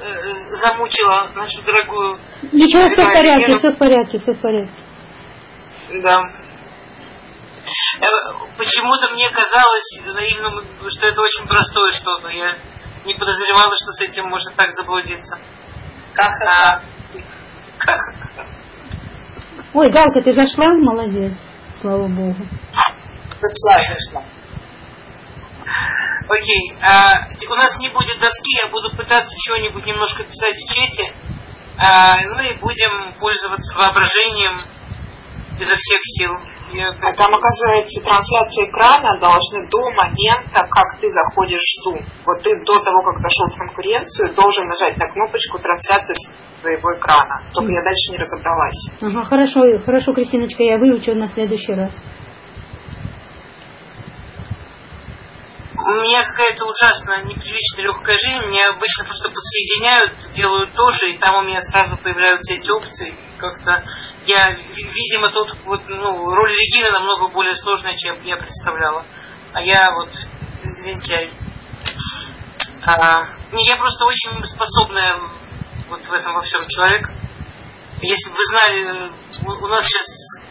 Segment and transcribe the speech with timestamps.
[0.00, 2.18] э, замучила нашу дорогую.
[2.52, 4.72] Ничего, все в порядке, все в порядке, все в порядке.
[6.02, 6.22] Да.
[8.00, 8.06] Э,
[8.56, 12.28] почему-то мне казалось наивным, что это очень простое что-то.
[12.28, 12.58] Я
[13.04, 15.38] не подозревала, что с этим можно так заблудиться.
[16.14, 16.82] Как а,
[17.78, 17.98] как?
[19.74, 20.68] Ой, Галка, ты зашла?
[20.68, 21.32] Молодец.
[21.80, 22.46] Слава Богу.
[23.40, 24.24] Зашла, зашла.
[26.28, 26.74] Окей.
[26.82, 31.14] А, у нас не будет доски, я буду пытаться чего-нибудь немножко писать в чате.
[31.78, 34.60] А, ну и будем пользоваться воображением
[35.60, 36.32] изо всех сил.
[36.72, 36.88] Я...
[36.90, 42.04] А там, оказывается, трансляция экрана должны до момента, как ты заходишь в Zoom.
[42.24, 46.14] Вот ты до того, как зашел в конкуренцию, должен нажать на кнопочку трансляции
[46.60, 47.42] своего экрана.
[47.54, 47.74] Только mm.
[47.74, 48.90] я дальше не разобралась.
[49.00, 51.92] Ага, хорошо, хорошо, Кристиночка, я выучу на следующий раз.
[55.86, 58.48] У меня какая-то ужасно непривычно легкая жизнь.
[58.48, 63.16] Меня обычно просто подсоединяют, делают тоже, и там у меня сразу появляются эти опции.
[63.38, 63.84] Как-то
[64.26, 69.06] я, видимо, тут вот, ну, роль Регины намного более сложная, чем я представляла.
[69.52, 70.10] А я вот
[70.64, 71.30] лентяй.
[72.82, 75.20] А, не, я просто очень способная
[75.88, 77.08] вот в этом во всем человек.
[78.02, 79.12] Если бы вы знали,
[79.44, 80.45] у нас сейчас э,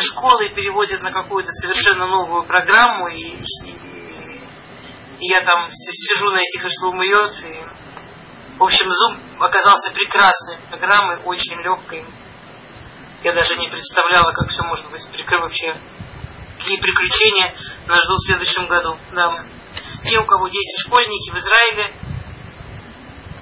[0.00, 3.70] школы переводят на какую-то совершенно новую программу, и, и,
[5.20, 7.64] и я там сижу на этих, и что умоет, и
[8.58, 12.04] в общем, Zoom оказался прекрасной программой, очень легкой.
[13.22, 15.76] Я даже не представляла, как все может быть прикрыв вообще.
[16.58, 17.54] Какие приключения
[17.86, 18.96] нас ждут в следующем году.
[19.12, 19.44] Да.
[20.04, 21.94] Те, у кого дети школьники в Израиле,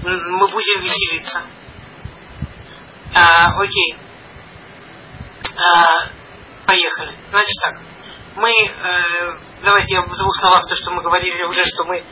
[0.02, 1.42] мы будем веселиться.
[3.14, 3.96] А, окей.
[5.42, 6.08] А,
[6.66, 7.14] поехали.
[7.30, 7.74] Значит так.
[8.36, 12.04] Мы, э, давайте я в двух словах то, что мы говорили уже, что мы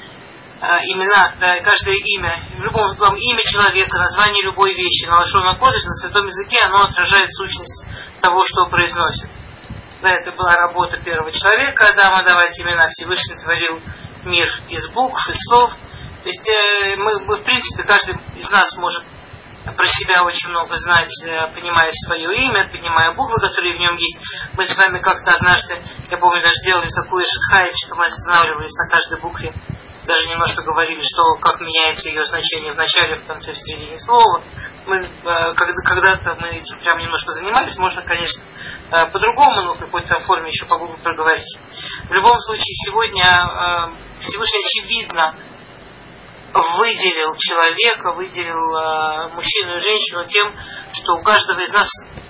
[0.64, 5.58] Э, имена, э, каждое имя, в любом там, имя человека, название любой вещи на Лашона
[5.58, 7.84] Кодыш, на святом языке, оно отражает сущность
[8.22, 9.28] того, что произносит.
[10.00, 12.86] Да, это была работа первого человека, Адама, давать имена.
[12.88, 13.82] Всевышний творил
[14.24, 15.70] мир из букв, из слов.
[16.22, 19.04] То есть э, мы, мы, в принципе, каждый из нас может
[19.64, 21.10] про себя очень много знать,
[21.54, 24.18] понимая свое имя, понимая буквы, которые в нем есть.
[24.54, 28.88] Мы с вами как-то однажды, я помню, даже делали такую шатхайт, что мы останавливались на
[28.88, 29.52] каждой букве
[30.06, 34.42] даже немножко говорили, что как меняется ее значение в начале, в конце, в середине слова.
[34.86, 38.42] Мы, э, когда-то мы этим прям немножко занимались, можно, конечно,
[38.90, 41.58] э, по-другому, но в какой-то форме еще по Google проговорить.
[42.08, 45.34] В любом случае, сегодня э, Всевышний очевидно
[46.54, 50.54] выделил человека, выделил мужчину и женщину тем,
[50.92, 51.88] что у каждого из нас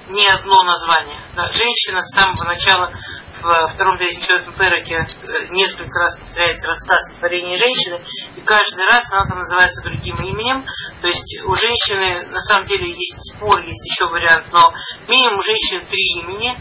[0.09, 1.21] не одно название.
[1.35, 2.93] Да, женщина с самого начала
[3.43, 8.01] в втором четвертом Переке э, несколько раз повторяется рассказ о творении женщины,
[8.37, 10.65] и каждый раз она там называется другим именем.
[11.01, 14.73] То есть у женщины на самом деле есть спор, есть еще вариант, но
[15.09, 16.57] минимум у женщины три имени.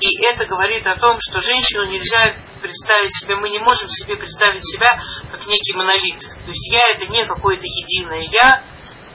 [0.00, 4.64] И это говорит о том, что женщину нельзя представить себе, мы не можем себе представить
[4.64, 4.98] себя
[5.30, 6.20] как некий монолит.
[6.20, 8.62] То есть я это не какое-то единое я,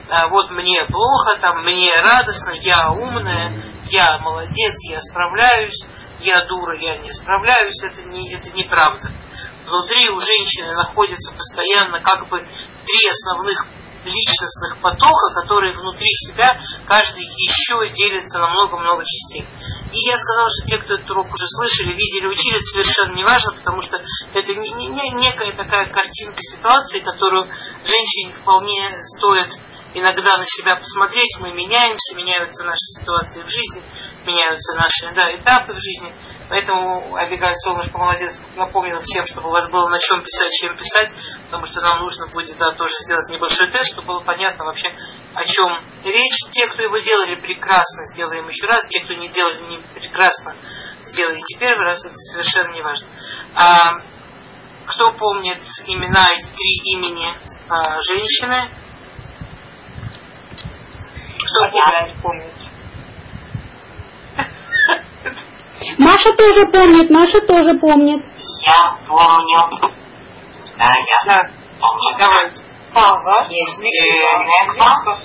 [0.08, 5.86] а вот мне плохо, там, мне радостно, я умная, я молодец, я справляюсь
[6.22, 9.10] я дура, я не справляюсь, это, не, это неправда.
[9.66, 13.66] Внутри у женщины находятся постоянно как бы три основных
[14.04, 19.46] личностных потока, которые внутри себя каждый еще делится на много-много частей.
[19.92, 23.24] И я сказала, что те, кто этот урок уже слышали, видели, учили, это совершенно не
[23.24, 24.02] важно, потому что
[24.34, 27.46] это не, не, не некая такая картинка ситуации, которую
[27.84, 29.48] женщине вполне стоит
[29.94, 33.82] иногда на себя посмотреть, мы меняемся, меняются наши ситуации в жизни,
[34.26, 36.14] меняются наши да, этапы в жизни.
[36.52, 41.08] Поэтому Абигаль Солнышко молодец напомнил всем, чтобы у вас было на чем писать, чем писать,
[41.46, 44.94] потому что нам нужно будет да, тоже сделать небольшой тест, чтобы было понятно вообще,
[45.32, 46.36] о чем речь.
[46.50, 48.86] Те, кто его делали, прекрасно сделаем еще раз.
[48.88, 50.54] Те, кто не делали, не прекрасно
[51.04, 52.04] сделайте первый раз.
[52.04, 53.08] Это совершенно не важно.
[53.54, 53.92] А,
[54.84, 57.32] кто помнит имена, эти три имени
[57.70, 58.68] а, женщины?
[61.38, 62.71] Кто помнит?
[65.98, 68.24] Маша тоже помнит, Маша тоже помнит.
[68.62, 69.92] Я помню.
[70.78, 71.50] Да, я да.
[71.80, 72.18] помню.
[72.18, 72.50] Давай.
[72.94, 73.46] Пава.
[73.48, 75.18] Есть Неква.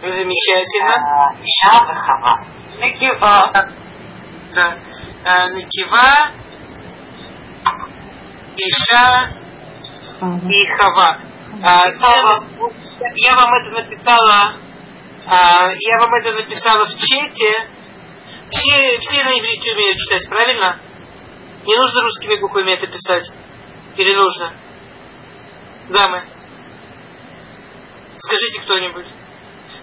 [0.00, 1.36] Замечательно.
[1.42, 2.40] Иша Хава.
[2.78, 3.52] Некива.
[4.54, 4.78] Да.
[5.24, 6.32] А, Некива.
[8.56, 9.30] Иша
[10.20, 11.20] и Хава.
[11.62, 11.88] А,
[13.14, 14.54] я вам это написала,
[15.26, 17.77] а, я вам это написала в чате.
[18.50, 20.80] Все, все на иврите умеют читать, правильно?
[21.64, 23.30] Не нужно русскими буквами это писать?
[23.96, 24.54] Или нужно?
[25.90, 26.22] Дамы.
[28.16, 29.06] Скажите кто-нибудь.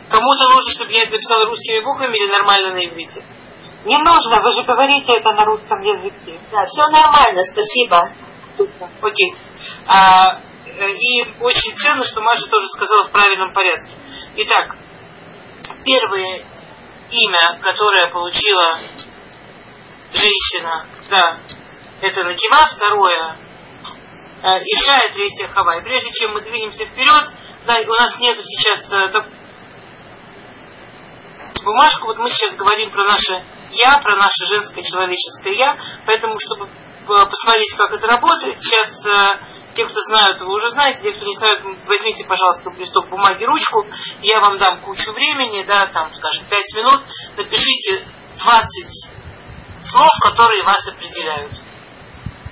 [0.10, 3.24] Кому-то нужно, чтобы я это написала русскими буквами или нормально на иврите?
[3.86, 6.40] Не нужно, вы же говорите это на русском языке.
[6.52, 8.12] Да, все нормально, спасибо.
[9.02, 9.36] Окей.
[9.86, 13.94] А, э, и очень ценно, что Маша тоже сказала в правильном порядке.
[14.38, 14.78] Итак,
[15.84, 16.46] первое
[17.10, 18.80] имя, которое получила
[20.12, 21.40] женщина, да,
[22.02, 23.38] это Накива, второе.
[24.42, 25.82] Э, Иша, и третье Хава.
[25.82, 27.24] Прежде чем мы двинемся вперед,
[27.66, 29.24] да, у нас нету сейчас э,
[31.64, 36.70] бумажку, вот мы сейчас говорим про наше я, про наше женское человеческое я, поэтому, чтобы
[36.70, 41.26] э, посмотреть, как это работает, сейчас э, те, кто знают, вы уже знаете, те, кто
[41.26, 43.86] не знают, возьмите, пожалуйста, листок бумаги, ручку,
[44.22, 47.04] я вам дам кучу времени, да, там, скажем, 5 минут,
[47.36, 48.08] напишите
[48.38, 49.12] 20
[49.84, 51.52] слов, которые вас определяют.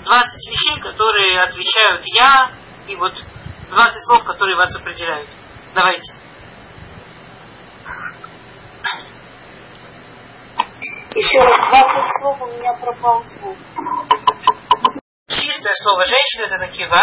[0.04, 2.52] 20 вещей, которые отвечают я,
[2.88, 3.14] и вот
[3.70, 5.30] 20 слов, которые вас определяют.
[5.74, 6.14] Давайте.
[11.16, 13.58] Еще раз, 20 слов у меня пропал звук.
[15.64, 17.02] Чистое слово женщина это такива.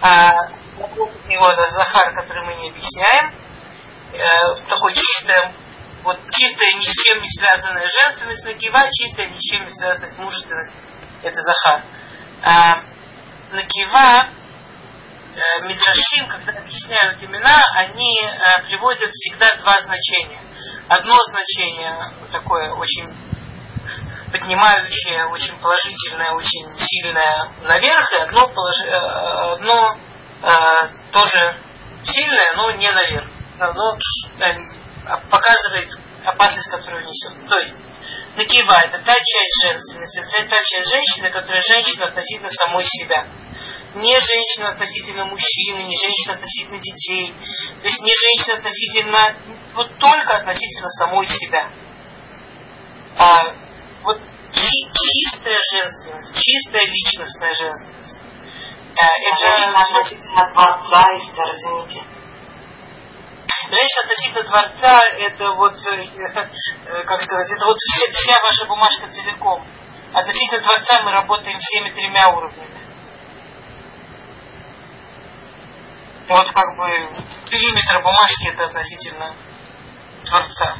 [0.00, 0.30] А
[1.28, 3.34] его это Захар, который мы не объясняем.
[4.12, 5.52] Э, такой чистое,
[6.04, 10.14] вот чистая, ни с чем не связанная женственность Накива, чистая, ни с чем не связанная
[10.18, 10.72] мужественность
[11.24, 11.84] это Захар.
[12.42, 12.82] А,
[13.50, 14.30] Накива
[15.34, 20.40] э, Мидрашим, когда объясняют имена, они э, приводят всегда два значения.
[20.86, 21.98] Одно значение
[22.30, 23.12] такое очень
[24.34, 29.96] поднимающее, очень положительное, очень сильное наверх, и одно, положи, э, одно
[30.42, 31.56] э, тоже
[32.02, 33.30] сильное, но не наверх.
[33.60, 35.88] Оно э, показывает
[36.24, 37.48] опасность, которую несет.
[37.48, 37.74] То есть,
[38.36, 43.28] Накива– это та часть женственности, это та часть женщины, которая женщина относительно самой себя.
[43.94, 47.32] Не женщина относительно мужчины, не женщина относительно детей.
[47.82, 49.36] То есть не женщина относительно,
[49.74, 51.70] вот только относительно самой себя.
[53.16, 53.63] А,
[54.54, 58.16] чистая женственность, чистая личностная женственность.
[58.94, 62.04] Это женщина относительно Творца, Эстер, извините.
[63.70, 69.66] Женщина относительно Творца, это вот, э, как сказать, это вот вся, вся ваша бумажка целиком.
[70.12, 72.84] Относительно Творца мы работаем всеми тремя уровнями.
[76.28, 76.86] Вот как бы
[77.50, 79.34] периметр бумажки это относительно
[80.24, 80.76] Творца.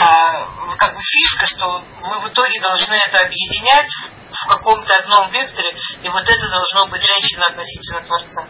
[0.00, 3.90] А, как бы фишка, что мы в итоге должны это объединять
[4.30, 8.48] в каком-то одном векторе, и вот это должно быть женщина относительно Творца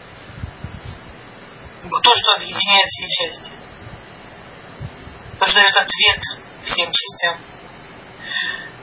[1.89, 3.51] то, что объединяет все части.
[5.39, 6.21] То, что дает ответ
[6.63, 7.41] всем частям.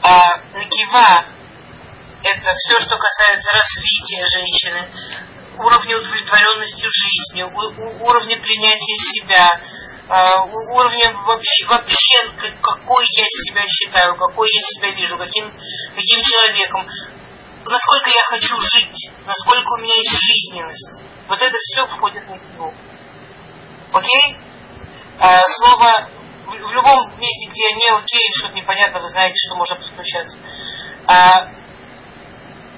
[0.02, 1.26] А Накива–
[2.22, 4.90] это все, что касается развития женщины,
[5.58, 7.52] уровня удовлетворенности жизнью,
[8.00, 9.60] уровня принятия себя,
[10.10, 15.44] а, уровня вообще, вообще, какой я себя считаю, какой я себя вижу, каким,
[15.94, 16.84] каким человеком,
[17.64, 21.02] насколько я хочу жить, насколько у меня есть жизненность.
[21.28, 22.74] Вот это все входит в него.
[23.92, 24.36] Окей?
[25.20, 26.10] А, слово
[26.44, 30.36] в, любом месте, где не окей что-то непонятно, вы знаете, что можно подключаться.
[31.06, 31.52] А,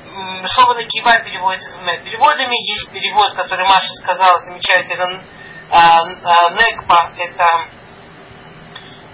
[0.05, 2.71] на кива переводится двумя переводами.
[2.71, 5.25] Есть перевод, который Маша сказала, замечательно.
[5.73, 7.47] Негба– это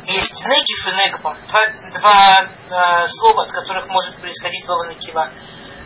[0.06, 1.36] есть негив и негба.
[1.48, 1.66] Два,
[2.00, 5.30] два а, слова, от которых может происходить слово накива.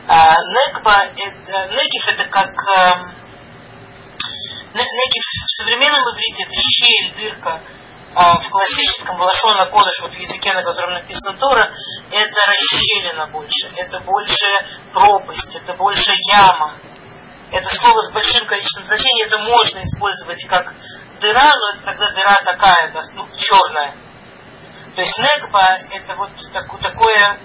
[0.08, 3.12] А, негба, это, негив это как а,
[4.74, 7.60] Некий в современном иврите это щель, дырка,
[8.14, 11.74] в классическом Балашона Кодыш, вот в языке, на котором написано Тора,
[12.10, 14.46] это расщелина больше, это больше
[14.94, 16.80] пропасть, это больше яма.
[17.52, 20.74] Это слово с большим количеством значений, это можно использовать как
[21.20, 23.94] дыра, но это тогда дыра такая, ну, черная.
[24.96, 27.38] То есть негба это вот так, такое,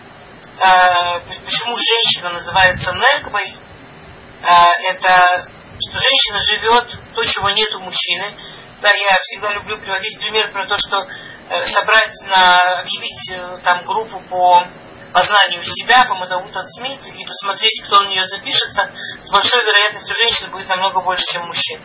[0.59, 5.49] э, почему женщина называется негбой, э, это
[5.79, 8.35] что женщина живет то, чего нет у мужчины.
[8.81, 11.05] Да, я всегда люблю приводить пример про то, что
[11.49, 14.67] э, собрать на, объявить э, там группу по
[15.13, 20.15] познанию себя, по Мадаут от Смит, и посмотреть, кто на нее запишется, с большой вероятностью
[20.15, 21.81] женщины будет намного больше, чем мужчин.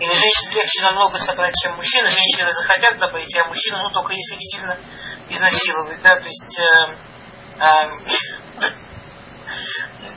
[0.00, 2.08] Или женщин легче намного собрать, чем мужчина.
[2.10, 4.78] Женщины захотят пойти, а мужчина, ну, только если их сильно
[5.28, 6.96] изнасиловать, да, то есть э,
[7.60, 7.88] э,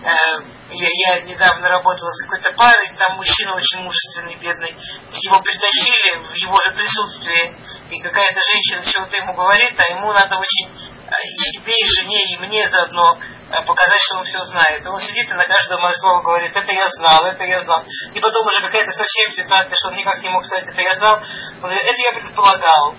[0.03, 4.75] э, я, я недавно работала с какой-то парой, там мужчина очень мужественный, бедный.
[5.11, 7.55] Его притащили в его же присутствии,
[7.89, 12.37] и какая-то женщина чего-то ему говорит, а ему надо очень и себе, и жене, и
[12.37, 13.17] мне заодно
[13.49, 14.85] э, показать, что он все знает.
[14.85, 17.85] Он сидит и на каждое мое слово говорит, это я знал, это я знал.
[18.13, 21.15] И потом уже какая-то совсем ситуация, что он никак не мог сказать, это я знал.
[21.15, 22.95] Он говорит, это я предполагал.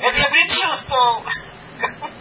[0.00, 1.24] Это я предчувствовал.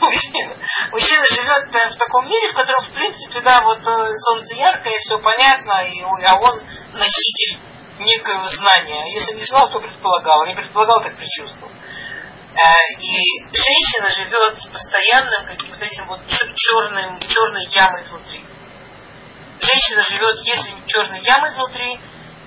[0.00, 0.56] Мужчина.
[0.90, 5.18] Мужчина живет в таком мире, в котором, в принципе, да, вот э, солнце яркое, все
[5.18, 6.62] понятно, и, а он
[6.94, 7.60] носитель
[7.98, 9.04] некого знания.
[9.12, 10.46] Если не знал, то предполагал.
[10.46, 11.70] Не предполагал, так предчувствовал.
[12.52, 12.62] Э,
[12.98, 18.44] и женщина живет с постоянным каким-то этим вот черным, черной ямой внутри.
[19.60, 22.00] Женщина живет, если не черной ямой внутри,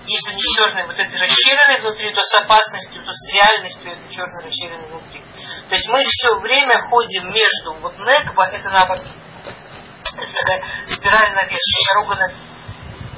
[0.05, 4.09] если не с черной вот этой расширенной внутри, то с опасностью, то с реальностью этой
[4.09, 5.21] черной расширенной внутри.
[5.69, 9.07] То есть мы все время ходим между, вот некба, это наоборот,
[10.17, 11.59] это такая спираль наверх,
[11.93, 12.39] дорога наверх.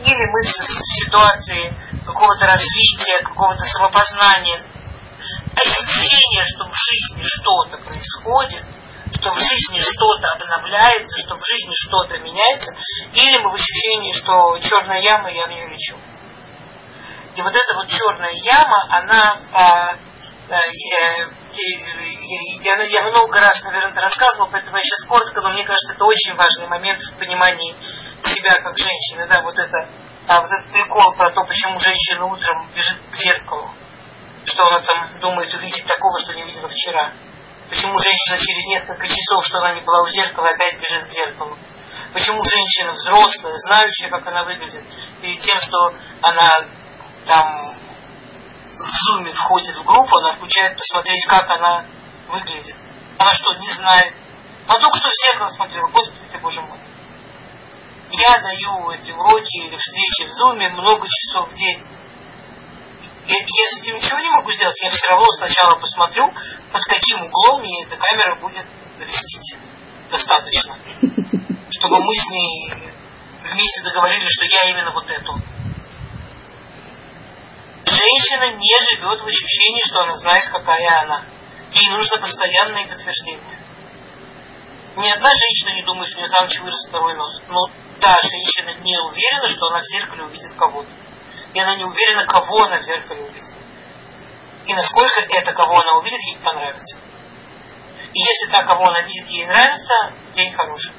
[0.05, 1.73] Или мы в ситуации
[2.05, 4.61] какого-то развития, какого-то самопознания,
[5.55, 8.65] ощущение, что в жизни что-то происходит,
[9.13, 12.75] что в жизни что-то обновляется, что в жизни что-то меняется,
[13.13, 15.97] или мы в ощущении, что черная яма, я в нее лечу.
[17.35, 19.97] И вот эта вот черная яма, она а,
[20.47, 21.27] я,
[22.61, 26.05] я, я много раз, наверное, это рассказывала, поэтому я сейчас коротко, но мне кажется, это
[26.05, 27.75] очень важный момент в понимании
[28.21, 29.89] себя как женщины, да, вот это,
[30.27, 33.71] а, вот этот прикол про то, почему женщина утром бежит к зеркалу,
[34.45, 37.13] что она там думает увидеть такого, что не видела вчера.
[37.69, 41.57] Почему женщина через несколько часов, что она не была у зеркала, опять бежит к зеркалу.
[42.13, 44.83] Почему женщина взрослая, знающая, как она выглядит,
[45.21, 46.47] перед тем, что она
[47.25, 47.75] там
[48.77, 51.85] в зуме входит в группу, она включает посмотреть, как она
[52.27, 52.75] выглядит.
[53.17, 54.13] Она что, не знает?
[54.67, 56.79] Она только что в зеркало смотрела, господи ты, боже мой.
[58.09, 61.83] Я даю эти уроки или встречи в зуме много часов в день.
[63.27, 66.31] Я этим ничего не могу сделать, я все равно сначала посмотрю,
[66.71, 68.65] под каким углом мне эта камера будет
[68.99, 69.57] вестить.
[70.11, 70.77] Достаточно.
[71.71, 72.91] Чтобы мы с ней
[73.41, 75.41] вместе договорились, что я именно вот эту
[78.05, 81.25] женщина не живет в ощущении, что она знает, какая она.
[81.71, 83.59] Ей нужно постоянное подтверждение.
[84.97, 87.41] Ни одна женщина не думает, что у нее за ночь вырос второй нос.
[87.49, 87.67] Но
[87.99, 90.89] та женщина не уверена, что она в зеркале увидит кого-то.
[91.55, 93.55] И она не уверена, кого она в зеркале увидит.
[94.65, 96.97] И насколько это, кого она увидит, ей понравится.
[98.13, 100.91] И если та, кого она видит, ей нравится, день хороший.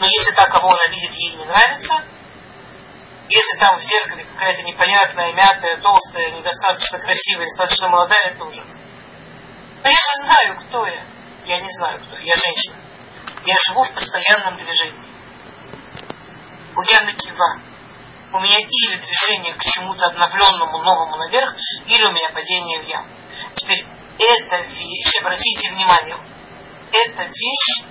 [0.00, 2.04] Но если та, кого она видит, ей не нравится,
[3.28, 8.76] если там в зеркале какая-то непонятная, мятая, толстая, недостаточно красивая, недостаточно молодая, это ужас.
[9.84, 11.06] Но я же знаю, кто я.
[11.44, 12.24] Я не знаю, кто я.
[12.24, 12.76] Я женщина.
[13.44, 15.06] Я живу в постоянном движении.
[16.90, 17.67] Я на кива.
[18.30, 21.56] У меня или движение к чему-то обновленному, новому наверх,
[21.86, 23.08] или у меня падение в яму.
[23.54, 23.86] Теперь
[24.18, 26.18] эта вещь, обратите внимание,
[26.92, 27.86] эта вещь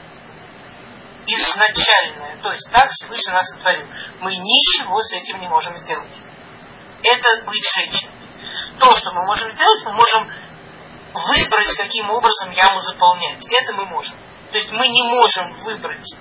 [1.25, 3.87] изначальное, то есть так Всевышний нас сотворил.
[4.21, 6.19] Мы ничего с этим не можем сделать.
[7.03, 8.11] Это быть женщиной.
[8.79, 10.27] То, что мы можем сделать, мы можем
[11.13, 13.43] выбрать, каким образом яму заполнять.
[13.49, 14.17] Это мы можем.
[14.51, 16.15] То есть мы не можем выбрать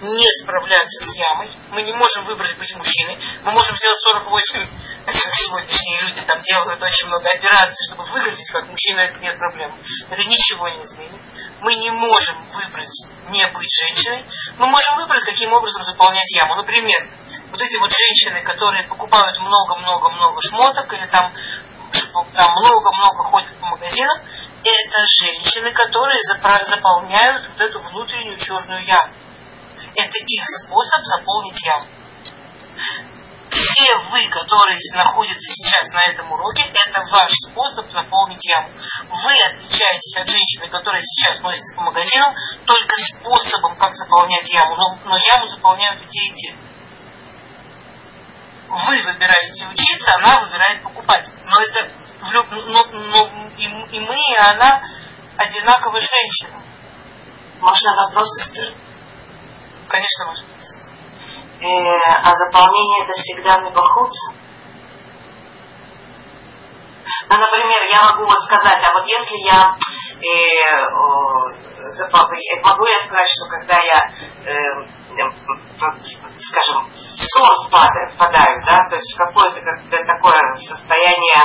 [0.00, 1.50] не справляться с ямой.
[1.70, 3.18] Мы не можем выбрать быть мужчиной.
[3.42, 4.66] Мы можем сделать 48,
[5.06, 9.76] сегодняшние люди там делают очень много операций, чтобы выглядеть как мужчина, это нет проблем.
[10.10, 11.20] Это ничего не изменит.
[11.60, 12.96] Мы не можем выбрать
[13.28, 14.24] не быть женщиной.
[14.58, 16.56] Мы можем выбрать, каким образом заполнять яму.
[16.56, 17.10] Например,
[17.50, 21.32] вот эти вот женщины, которые покупают много-много-много шмоток или там
[22.12, 24.18] там много-много ходят по магазинам,
[24.62, 29.14] это женщины, которые заполняют вот эту внутреннюю черную яму.
[29.94, 31.86] Это их способ заполнить яму.
[33.50, 38.70] Все вы, которые находятся сейчас на этом уроке, это ваш способ заполнить яму.
[38.70, 42.32] Вы отличаетесь от женщины, которая сейчас носится по магазинам,
[42.64, 44.76] только способом, как заполнять яму.
[44.76, 46.56] Но, но яму заполняют те, и те.
[48.68, 51.28] Вы выбираете учиться, она выбирает покупать.
[51.44, 51.90] Но это
[52.32, 54.82] но, но и, и мы, и она
[55.36, 56.62] одинаково женщины.
[57.60, 58.74] Можно вопрос, Эстер?
[59.90, 60.46] Конечно, можно.
[61.60, 61.66] Э,
[62.22, 64.12] а заполнение это всегда мебахут?
[67.28, 69.76] Ну, например, я могу вот сказать, а вот если я
[70.22, 70.30] э,
[70.70, 70.90] э,
[72.62, 74.12] могу я сказать, что когда я
[74.46, 74.86] э,
[76.38, 81.42] скажем, в сон впадаю, впадаю, да, то есть в какое-то как такое состояние,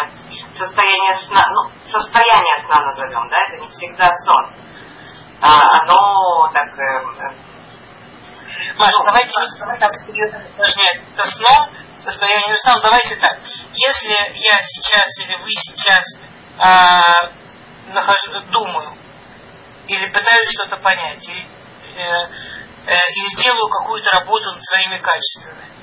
[0.54, 4.54] состояние сна, ну, состояние сна назовем, да, это не всегда сон.
[5.42, 7.45] А, оно так э,
[8.78, 9.32] Маша, давайте
[9.80, 11.70] так серьезно усложнять это сном,
[12.00, 12.78] состояние сном.
[12.82, 13.40] Давайте так.
[13.74, 16.04] Если я сейчас или вы сейчас
[16.58, 17.02] а,
[17.88, 18.98] нахожу, думаю,
[19.88, 21.46] или пытаюсь что-то понять, или,
[21.96, 22.30] э,
[22.88, 25.75] э, или делаю какую-то работу над своими качествами.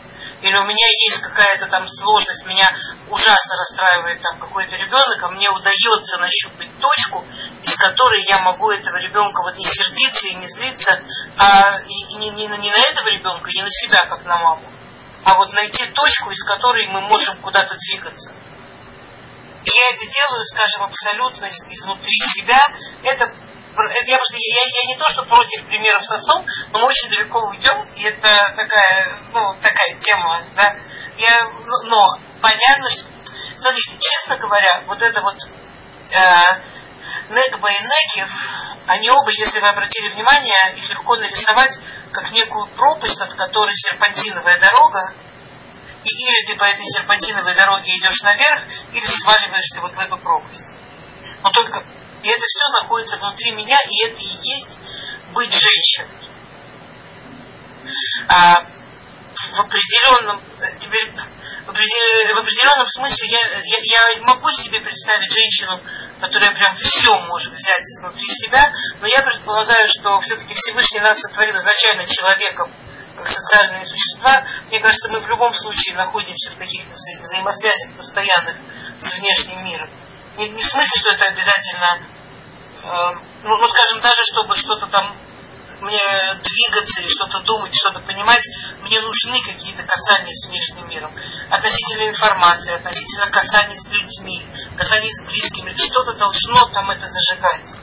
[0.43, 2.69] Или у меня есть какая-то там сложность, меня
[3.09, 7.25] ужасно расстраивает там какой-то ребенок, а мне удается нащупать точку,
[7.63, 11.01] из которой я могу этого ребенка вот не сердиться и не злиться,
[11.39, 14.69] а и, не, не, не на этого ребенка, не на себя, как на маму,
[15.25, 18.33] а вот найти точку, из которой мы можем куда-то двигаться.
[19.65, 22.59] И я это делаю, скажем, абсолютно изнутри себя.
[23.05, 23.33] Это,
[23.75, 27.39] это я, я, я не то, что против примеров со сном, но мы очень далеко
[27.49, 30.77] уйдем, и это такая, ну, такая тема, да.
[31.17, 33.05] Я, ну, но понятно, что,
[33.57, 36.43] смотрите, честно говоря, вот это вот э,
[37.31, 38.29] Негба и Некив,
[38.87, 41.79] они оба, если вы обратили внимание, их легко нарисовать
[42.13, 45.15] как некую пропасть, над которой серпантиновая дорога,
[46.05, 50.73] и или ты по этой серпантиновой дороге идешь наверх, или сваливаешься вот в эту пропасть.
[51.43, 51.85] Но только
[52.23, 54.79] и это все находится внутри меня, и это и есть
[55.33, 56.31] быть женщиной.
[58.29, 58.65] А
[59.33, 60.41] в определенном
[60.79, 61.11] теперь
[61.65, 65.81] в определенном смысле я, я, я могу себе представить женщину,
[66.21, 71.57] которая прям все может взять изнутри себя, но я предполагаю, что все-таки Всевышний нас сотворил
[71.57, 72.73] изначально человеком,
[73.17, 78.57] как социальные существа, мне кажется, мы в любом случае находимся в каких-то вза взаимосвязях постоянных
[78.99, 79.91] с внешним миром.
[80.37, 82.07] Не, не в смысле, что это обязательно,
[82.83, 85.17] ну, ну, скажем, даже чтобы что-то там
[85.83, 85.99] мне
[86.43, 88.43] двигаться и что-то думать, что-то понимать,
[88.83, 91.13] мне нужны какие-то касания с внешним миром.
[91.51, 94.47] Относительно информации, относительно касаний с людьми,
[94.77, 95.75] касаний с близкими.
[95.75, 97.75] Что-то должно там это зажигать.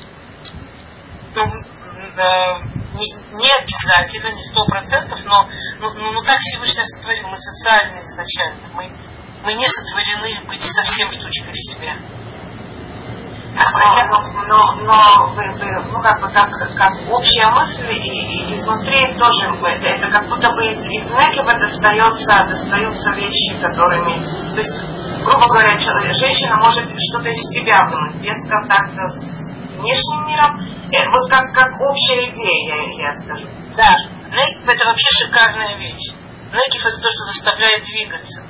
[1.36, 7.27] Ну, э, не, не обязательно, не сто процентов, но, но, но, но так Всевышний сотворил.
[7.27, 8.68] Мы социальные изначально.
[8.74, 8.91] Мы,
[9.44, 11.98] мы не сотворены быть совсем штучкой в себе.
[13.56, 19.13] Но, но, но вы, вы, ну, как бы как, как общая мысль и, и изнутри
[19.18, 25.24] тоже это, это как будто бы из, из Некева достается, достаются вещи, которыми, то есть,
[25.24, 31.07] грубо говоря, человек, женщина может что-то из себя вынуть без контакта с внешним миром, Э,
[31.09, 33.48] вот как, как общая идея, я, я скажу.
[33.77, 33.96] Да,
[34.31, 36.09] Некив это вообще шикарная вещь.
[36.51, 38.44] Некив это то, что заставляет двигаться.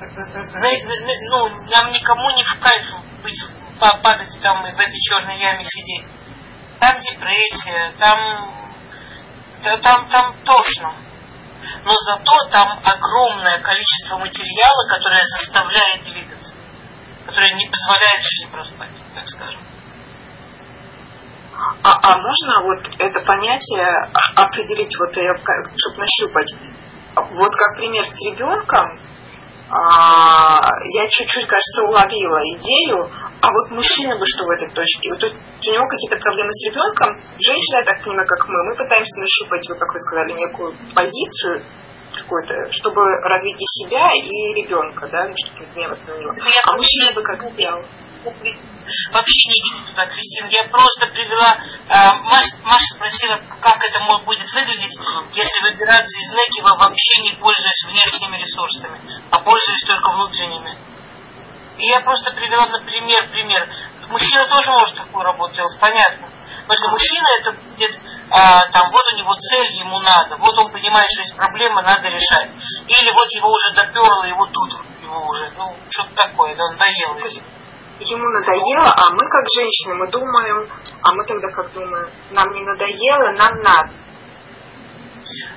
[0.00, 2.86] Ну, нам никому не в кайф
[3.22, 3.44] быть,
[3.80, 6.06] падать там в этой черной яме сидеть.
[6.78, 8.54] Там депрессия, там,
[9.82, 10.94] там, там тошно.
[11.84, 16.54] Но зато там огромное количество материала, которое заставляет двигаться,
[17.26, 19.62] которое не позволяет жизни проспать, так скажем.
[21.82, 23.86] А, а можно вот это понятие
[24.34, 26.54] определить, вот чтобы нащупать?
[27.14, 28.98] Вот как пример с ребенком,
[29.70, 33.10] а, я чуть-чуть, кажется, уловила идею,
[33.40, 35.10] а вот мужчина бы что в этой точке?
[35.10, 37.08] Вот у него какие-то проблемы с ребенком,
[37.40, 41.64] женщина, я так понимаю, как мы, мы пытаемся нащупать, вы, как вы сказали, некую позицию,
[42.10, 46.34] какой-то, чтобы развить и себя, и ребенка, да, ну, чтобы не гневаться на него.
[46.66, 47.84] А мужчина бы как сделал?
[49.12, 50.46] вообще не видит туда Кристина.
[50.50, 54.98] Я просто привела, э, Маша, Маша спросила, как это будет выглядеть,
[55.32, 59.00] если выбираться из Некива вообще не пользуясь внешними ресурсами,
[59.30, 60.78] а пользуясь только внутренними.
[61.80, 63.68] И я просто привела, например, пример.
[64.08, 66.28] Мужчина тоже может такую работу делать, понятно.
[66.70, 67.98] Что мужчина это будет,
[68.30, 70.36] а, там, вот у него цель, ему надо.
[70.36, 72.50] Вот он понимает, что есть проблема, надо решать.
[72.86, 77.18] Или вот его уже доперло, его тут его уже, ну, что-то такое, да, надоело
[78.00, 80.70] ему надоело, а мы как женщины, мы думаем,
[81.02, 83.92] а мы тогда как думаем, нам не надоело, нам надо.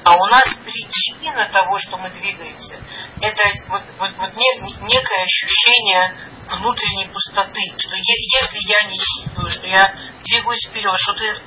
[0.03, 2.79] А у нас причина того, что мы двигаемся,
[3.21, 6.15] это вот, вот, вот не, некое ощущение
[6.49, 11.41] внутренней пустоты, что если я не чувствую, что я двигаюсь вперед, что-то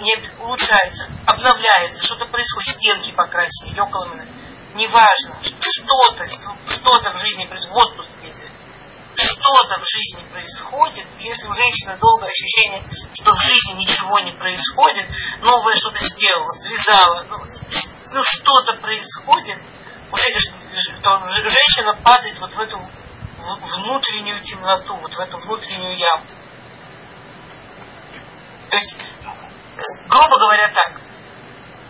[0.00, 4.26] мне улучшается, обновляется, что-то происходит, стенки покрасили, меня,
[4.74, 8.45] неважно, что-то, что-то в жизни происходит, в отпуск ездили,
[9.16, 15.08] что-то в жизни происходит, если у женщины долгое ощущение, что в жизни ничего не происходит,
[15.40, 17.38] новое что-то сделала, связала, ну,
[18.12, 19.58] ну что-то происходит,
[21.02, 22.78] женщина падает вот в эту
[23.38, 26.26] внутреннюю темноту, вот в эту внутреннюю яму.
[28.70, 28.96] То есть,
[30.08, 31.00] грубо говоря так,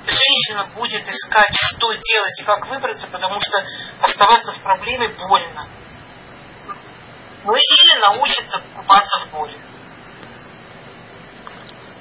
[0.07, 3.65] женщина будет искать, что делать и как выбраться, потому что
[4.01, 5.69] оставаться в проблеме больно.
[7.47, 9.57] Ну или научится купаться в боли.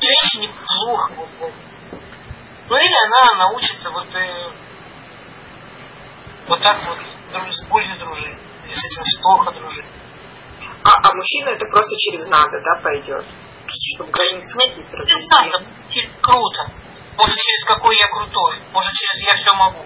[0.01, 1.53] Женщине плохо в боли.
[2.67, 4.49] Ну или она научится вот, э,
[6.47, 6.97] вот так вот
[7.47, 8.39] с болью дружить.
[8.65, 9.86] Или с этим плохо дружить.
[10.84, 13.25] А, а мужчина это просто через надо, да, пойдет?
[13.67, 14.58] Чтобы границы
[15.05, 15.63] Через надо,
[16.21, 16.71] круто.
[17.17, 19.86] может через какой я крутой, может через я все могу.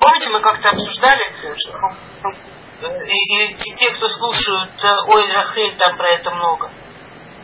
[0.00, 1.24] Помните, мы как-то обсуждали,
[2.80, 6.70] и, и те, кто слушают э, Ой Рахель, там про это много,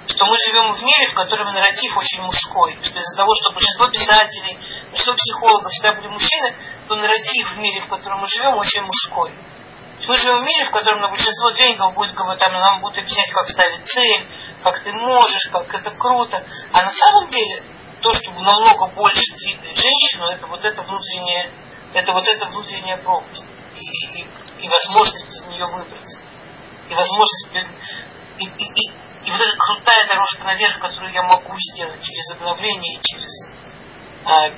[0.06, 2.78] что мы живем в мире, в котором нарратив очень мужской.
[2.80, 4.58] Что из-за того, что большинство писателей,
[4.90, 6.56] большинство психологов всегда были мужчины,
[6.88, 9.32] то нарратив в мире, в котором мы живем, очень мужской.
[10.08, 13.48] Мы живем в мире, в котором на большинство тренингов будет там, нам будут объяснять, как
[13.48, 14.28] ставить цель,
[14.62, 16.44] как ты можешь, как это круто.
[16.72, 17.64] А на самом деле,
[18.00, 21.50] то, что намного больше двигает женщину, это вот это внутренняя,
[21.94, 23.44] это вот эта внутренняя пропасть.
[23.76, 24.20] И,
[24.62, 26.18] и, возможность из нее выбраться.
[26.88, 27.48] И возможность
[28.38, 28.90] и, и, и,
[29.24, 33.50] и вот эта крутая дорожка наверх, которую я могу сделать через обновление, через,
[34.24, 34.48] а,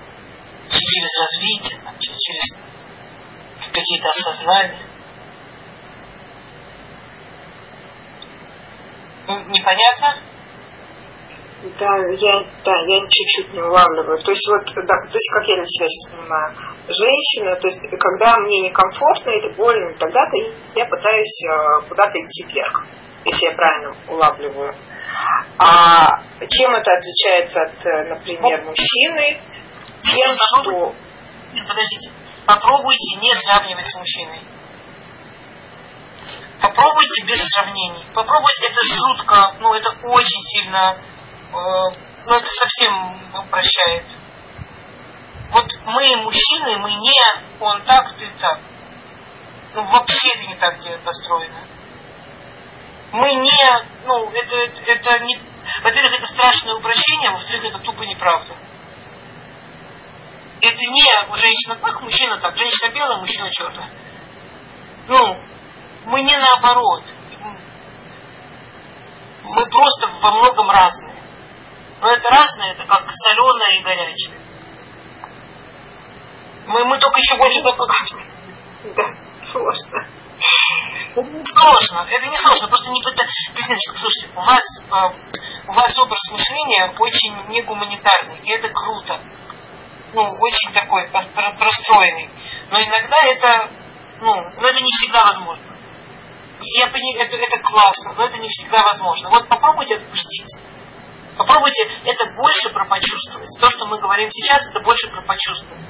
[0.69, 2.59] через развитие, там, через
[3.73, 4.87] какие-то осознания.
[9.27, 10.28] Непонятно?
[11.61, 14.23] Да, я, да, я чуть-чуть не улавливаю.
[14.23, 16.55] То есть вот, да, то есть как я на себя сейчас понимаю,
[16.87, 20.37] женщина, то есть когда мне некомфортно или больно, тогда-то
[20.77, 22.87] я пытаюсь э, куда-то идти вверх,
[23.25, 24.73] если я правильно улавливаю.
[25.59, 29.41] А чем это отличается от, э, например, мужчины?
[30.01, 30.95] Тем, что...
[31.55, 32.13] Нет, подождите.
[32.47, 34.41] Попробуйте не сравнивать с мужчиной.
[36.63, 38.05] Попробуйте без сравнений.
[38.15, 40.99] Попробуйте, это жутко, ну это очень сильно
[41.53, 44.05] ну это совсем упрощает.
[45.51, 47.15] Вот мы мужчины, мы не
[47.61, 48.61] он так, ты так.
[49.75, 51.67] Ну вообще это не так построено.
[53.13, 55.41] Мы не, ну это, это не,
[55.83, 58.55] во-первых, это страшное упрощение, во-вторых, это тупо неправда.
[60.61, 63.91] Это не женщина так, мужчина так, женщина белая, мужчина черная.
[65.07, 65.41] Ну,
[66.07, 67.05] мы не наоборот.
[69.45, 71.08] Мы просто во многом разные.
[72.01, 74.35] Но это разное, это как соленое и горячее.
[76.67, 78.17] Мы, мы только еще больше запутаемся.
[78.95, 79.15] Да,
[79.51, 80.07] сложно.
[81.15, 82.07] Сложно.
[82.09, 82.69] Это не сложно.
[82.69, 83.53] Просто не пытаться.
[83.53, 88.39] Кристиночка, слушайте, у вас, э, у вас образ мышления очень не гуманитарный.
[88.45, 89.21] И это круто.
[90.13, 92.31] Ну, очень такой простроенный.
[92.71, 93.71] Но иногда это,
[94.21, 95.77] ну, но это не всегда возможно.
[96.61, 99.31] Я понимаю, это, это классно, но это не всегда возможно.
[99.31, 100.57] Вот попробуйте отпустить.
[101.39, 103.49] Попробуйте это больше про почувствовать.
[103.61, 105.87] То, что мы говорим сейчас, это больше про почувствовать.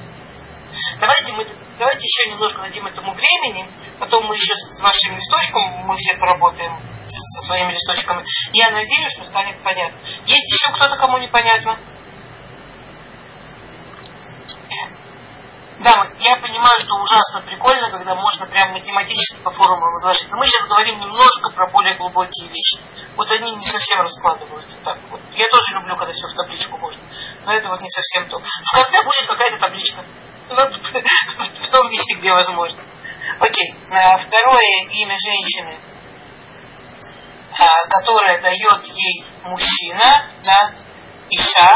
[0.99, 1.43] Давайте, мы,
[1.79, 3.67] давайте еще немножко дадим этому времени,
[3.99, 8.23] потом мы еще с вашим листочком, мы все поработаем со своими листочками.
[8.53, 9.97] Я надеюсь, что станет понятно.
[10.25, 11.79] Есть еще кто-то, кому непонятно?
[15.79, 20.29] Да, я понимаю, что ужасно прикольно, когда можно прям математически по формулам изложить.
[20.29, 22.79] Но мы сейчас говорим немножко про более глубокие вещи.
[23.15, 24.75] Вот они не совсем раскладываются.
[24.83, 25.21] Так вот.
[25.31, 27.01] Я тоже люблю, когда все в табличку можно.
[27.45, 28.39] Но это вот не совсем то.
[28.39, 30.03] В конце будет какая-то табличка.
[30.49, 32.83] В том месте, где возможно.
[33.39, 33.73] Окей.
[33.87, 35.79] Второе имя женщины,
[37.57, 40.73] а, которое дает ей мужчина, да,
[41.29, 41.69] Иша,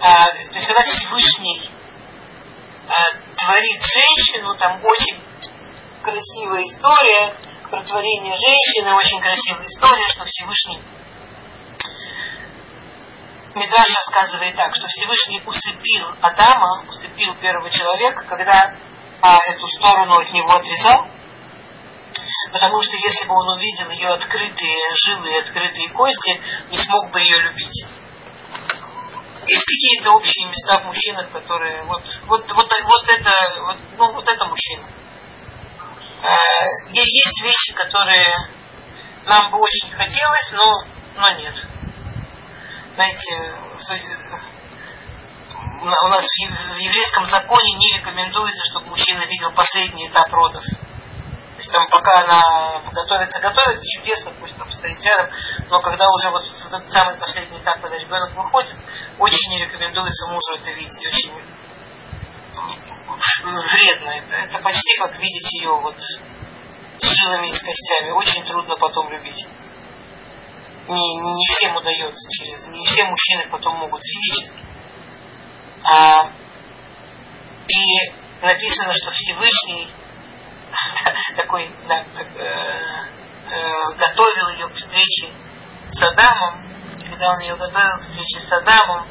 [0.00, 1.75] а, то есть когда Всевышний Э,
[3.36, 5.20] творит женщину, там очень
[6.02, 7.34] красивая история
[7.70, 10.80] про творение женщины, очень красивая история, что Всевышний
[13.56, 18.76] Медраж рассказывает так, что Всевышний усыпил Адама, усыпил первого человека, когда
[19.22, 21.08] а, эту сторону от него отрезал,
[22.52, 27.38] потому что если бы он увидел ее открытые жилы открытые кости, не смог бы ее
[27.44, 27.86] любить.
[29.46, 34.28] Есть какие-то общие места в мужчинах, которые вот, вот, вот, вот это, вот, ну, вот
[34.28, 34.88] это мужчина.
[36.22, 36.28] Э,
[36.90, 38.34] есть вещи, которые
[39.24, 40.82] нам бы очень хотелось, но,
[41.16, 41.54] но нет.
[42.94, 43.54] Знаете,
[45.82, 50.64] у нас в еврейском законе не рекомендуется, чтобы мужчина видел последний этап родов.
[50.64, 55.30] То есть там пока она готовится, готовится, чудесно, пусть там стоит рядом,
[55.70, 58.76] но когда уже вот этот самый последний этап, когда ребенок выходит,
[59.18, 61.32] очень не рекомендуется мужу это видеть, очень
[63.42, 64.36] вредно это.
[64.36, 68.10] Это почти как видеть ее вот с жилами и с костями.
[68.10, 69.46] Очень трудно потом любить.
[70.88, 74.60] Не, не всем удается через, не все мужчины потом могут физически.
[75.82, 76.30] А,
[77.68, 79.90] и написано, что Всевышний
[81.36, 83.08] такой, да, так, э,
[83.50, 85.32] э, готовил ее к встрече
[85.88, 86.65] с Адамом.
[87.16, 89.08] Когда он ее готовил к встрече с Адамом,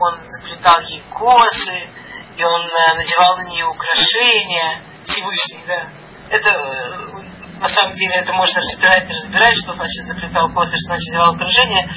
[0.00, 1.88] он заплетал ей косы,
[2.36, 4.82] и он э, надевал на нее украшения.
[5.02, 5.88] Всевышний, да.
[6.28, 10.88] Это э, на самом деле это можно разбирать и разбирать, что значит заплетал косы, что
[10.88, 11.88] значит надевал украшения.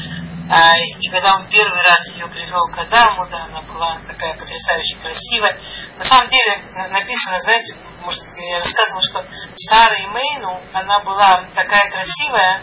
[0.50, 4.96] А, и когда он первый раз ее привел к Адаму, да, она была такая потрясающе
[5.02, 5.60] красивая.
[5.98, 9.26] На самом деле написано, знаете, может, я рассказывала, что
[9.68, 12.62] Сара Имейну, она была такая красивая,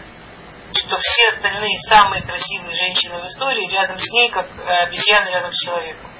[0.79, 5.53] что все остальные самые красивые женщины в истории рядом с ней, как э, обезьяны рядом
[5.53, 6.11] с человеком.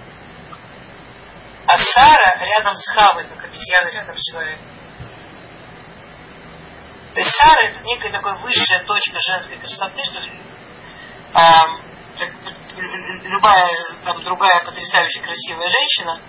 [1.67, 4.67] А Сара рядом с Хавой, как обезьяна рядом с человеком.
[7.15, 10.21] То есть Сара это некая такая высшая точка женской красоты, что
[11.35, 11.81] а,
[13.25, 13.71] любая
[14.05, 16.21] там другая потрясающая красивая женщина,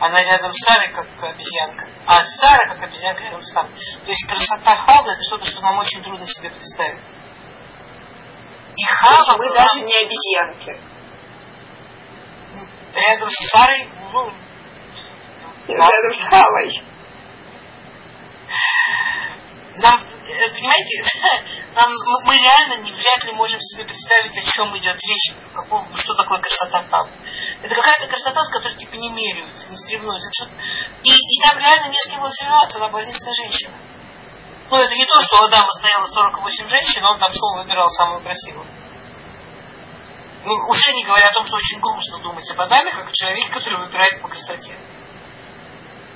[0.00, 3.70] она рядом с Сарой как обезьянка, а Сара как обезьянка рядом с Хавой.
[3.70, 7.00] То есть красота Хавы это что-то, что нам очень трудно себе представить.
[8.76, 9.56] И Хава мы была...
[9.56, 10.80] даже не обезьянки.
[12.94, 14.32] Рядом с Сарой, ну...
[15.68, 16.82] Рядом с Хавой.
[19.76, 21.04] Нам, э, понимаете,
[21.74, 21.88] нам,
[22.24, 26.40] мы реально не, вряд ли можем себе представить, о чем идет речь, какого, что такое
[26.40, 27.10] красота Хавы.
[27.62, 30.50] Это какая-то красота, с которой типа не меряются, не соревнуются.
[31.04, 33.74] И, и там реально не с кем было соревноваться, она была единственная женщина.
[34.70, 37.88] Ну, это не то, что у Адама стояло 48 женщин, он там шел и выбирал
[37.90, 38.66] самую красивую.
[40.44, 43.50] Ну, уже не говоря о том, что очень грустно думать об Адаме, как о человеке,
[43.50, 44.78] который выбирает по красоте.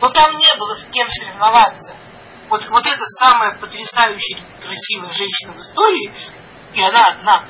[0.00, 1.96] Но там не было с кем соревноваться.
[2.48, 6.14] Вот, вот это самая потрясающая красивая женщина в истории,
[6.74, 7.48] и она одна.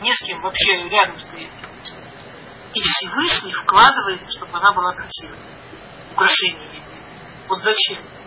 [0.00, 1.52] Не с кем вообще рядом стоит.
[2.74, 5.38] И Всевышний вкладывается, чтобы она была красивой.
[6.12, 6.84] Украшение.
[7.48, 8.17] Вот зачем?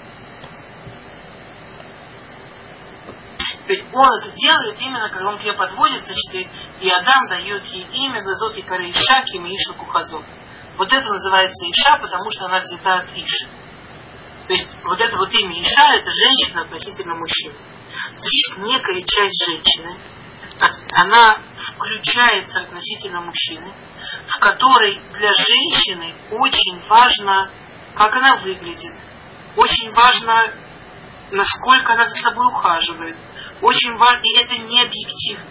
[3.68, 7.64] То есть он это делает именно, когда он к ней подводит, значит, и, Адам дает
[7.66, 10.26] ей имя, Газот и Кары Иша, Кимииша Кухазот.
[10.78, 13.48] Вот это называется Иша, потому что она взята от Иши.
[14.48, 17.56] То есть вот это вот имя Иша, это женщина относительно мужчины.
[18.18, 19.98] Есть некая часть женщины,
[20.94, 23.72] она включается относительно мужчины,
[24.28, 27.50] в которой для женщины очень важно,
[27.96, 28.94] как она выглядит,
[29.56, 30.54] очень важно,
[31.32, 33.18] насколько она за собой ухаживает,
[33.62, 35.46] очень важно, и это не объективно.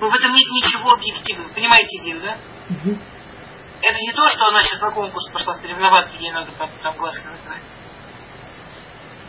[0.00, 1.52] Ну, в этом нет ничего объективного.
[1.52, 2.38] Понимаете идею, да?
[2.70, 2.98] Угу.
[3.82, 7.62] Это не то, что она сейчас на конкурс пошла соревноваться, ей надо там глазки накрыть.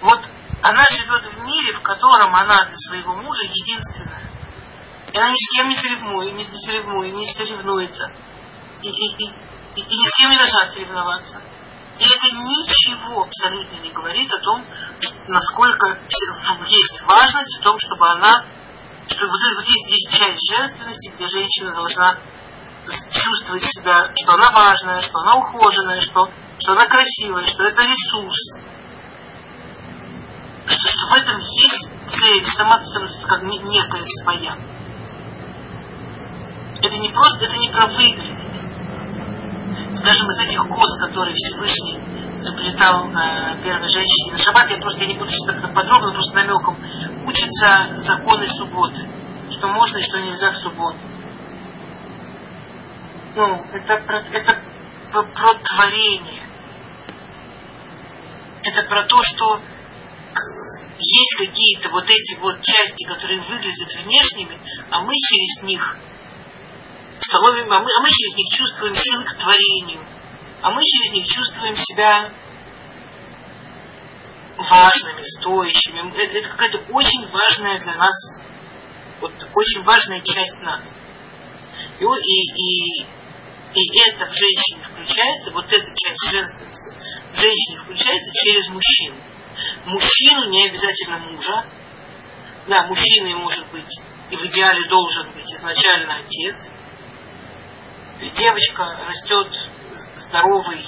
[0.02, 0.22] Вот
[0.62, 4.32] она живет в мире, в котором она для своего мужа единственная.
[5.12, 8.12] И она ни с кем не соревнует, не соревнует, не соревнуется.
[8.82, 9.26] И, и, и,
[9.76, 11.42] и, и ни с кем не должна соревноваться.
[12.00, 14.66] И это ничего абсолютно не говорит о том,
[15.28, 16.00] насколько
[16.68, 18.46] есть важность в том, чтобы она,
[19.08, 22.18] что вот, вот есть здесь часть женственности, где женщина должна
[23.12, 26.30] чувствовать себя, что она важная, что она ухоженная, что,
[26.60, 28.60] что она красивая, что это ресурс.
[30.68, 32.80] Что, что в этом есть цель, сама
[33.28, 34.58] как некая своя.
[36.82, 38.46] Это не просто, это не про выглядеть.
[39.98, 45.08] Скажем, из этих кос, которые Всевышний заплетал э, первой женщине на шаббат, я просто я
[45.08, 46.78] не буду сейчас так подробно, просто намеком,
[47.26, 49.08] учатся законы субботы,
[49.52, 50.98] что можно и что нельзя в субботу.
[53.36, 54.62] Ну, это про, это
[55.12, 56.44] про, творение.
[58.64, 59.62] Это про то, что
[60.98, 64.58] есть какие-то вот эти вот части, которые выглядят внешними,
[64.90, 65.98] а мы через них
[67.20, 70.15] становим, а мы, а мы через них чувствуем силы к творению
[70.66, 72.32] а мы через них чувствуем себя
[74.58, 76.12] важными, стоящими.
[76.18, 78.16] Это, это какая-то очень важная для нас,
[79.22, 80.82] вот очень важная часть нас.
[82.00, 83.04] И, и, и,
[83.76, 86.96] и это в женщине включается, вот эта часть женственности
[87.32, 89.22] в женщине включается через мужчину.
[89.86, 91.64] Мужчину не обязательно мужа.
[92.68, 94.02] Да, мужчиной может быть,
[94.32, 96.56] и в идеале должен быть изначально отец.
[98.36, 99.50] Девочка растет
[100.36, 100.86] здоровый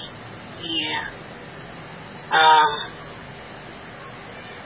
[0.62, 2.60] и э,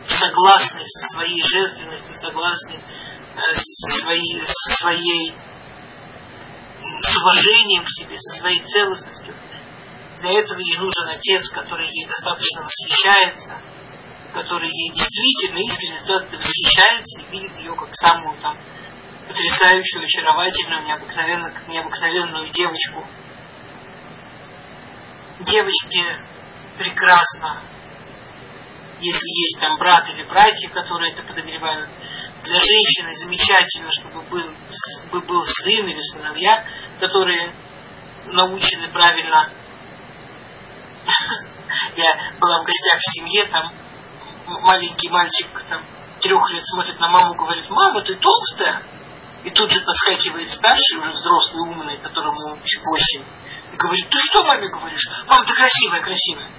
[0.08, 5.36] согласный со своей женственностью, согласный э, со своей, со своей
[7.04, 9.36] с уважением к себе, со своей целостностью.
[10.20, 13.62] Для этого ей нужен отец, который ей достаточно восхищается,
[14.34, 16.00] который ей действительно искренне
[16.32, 18.58] восхищается и видит ее как самую там
[19.28, 23.06] потрясающую, очаровательную, необыкновенную, необыкновенную девочку–
[25.44, 26.20] девочке
[26.78, 27.64] прекрасно,
[29.00, 31.90] если есть там брат или братья, которые это подогревают.
[32.44, 34.50] Для женщины замечательно, чтобы был,
[35.22, 36.66] был сын или сыновья,
[37.00, 37.54] которые
[38.26, 39.52] научены правильно.
[41.96, 43.72] Я была в гостях в семье, там
[44.48, 45.86] маленький мальчик там,
[46.20, 48.84] трех лет смотрит на маму, говорит, мама, ты толстая?
[49.44, 53.41] И тут же подскакивает старший, уже взрослый, умный, которому 8, и
[53.82, 55.08] говорит, ты что маме говоришь?
[55.28, 56.50] Мам, ты красивая, красивая.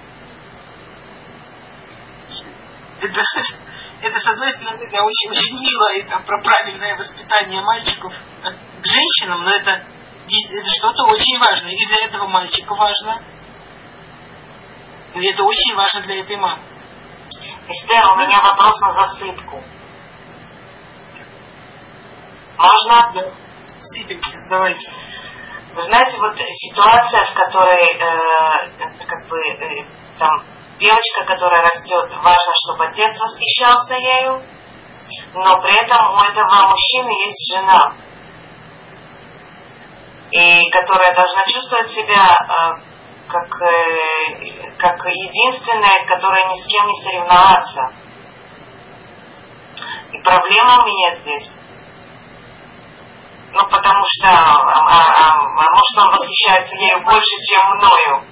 [3.01, 3.21] Это,
[4.01, 9.49] это с одной стороны, да, очень-очень мило, это про правильное воспитание мальчиков к женщинам, но
[9.49, 11.71] это, это что-то очень важное.
[11.71, 13.21] И для этого мальчика важно,
[15.15, 16.63] и это очень важно для этой мамы.
[17.67, 19.63] Эстер, у меня вопрос на засыпку.
[22.57, 23.11] Можно?
[23.13, 23.31] Да.
[23.79, 24.91] Сыпемся, давайте.
[25.73, 29.85] Вы знаете, вот ситуация, в которой э, как бы э,
[30.19, 30.45] там
[30.77, 34.45] девочка, которая растет, важно, чтобы отец восхищался ею,
[35.33, 37.95] но при этом у этого мужчины есть жена,
[40.29, 42.93] и которая должна чувствовать себя э,
[43.27, 47.93] как, э, как единственная, которая ни с кем не соревноваться.
[50.11, 51.49] И проблема у меня здесь
[53.53, 58.25] ну, потому что, а, а, а, может, он восхищается ею больше, чем мною.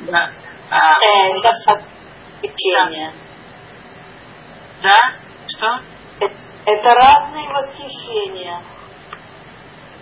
[0.00, 0.32] Да.
[0.70, 1.52] А, это
[2.42, 3.12] восхищение.
[4.82, 4.90] Да?
[4.90, 4.98] да?
[5.46, 5.80] Что?
[6.20, 6.34] Это,
[6.66, 8.60] это разные восхищения.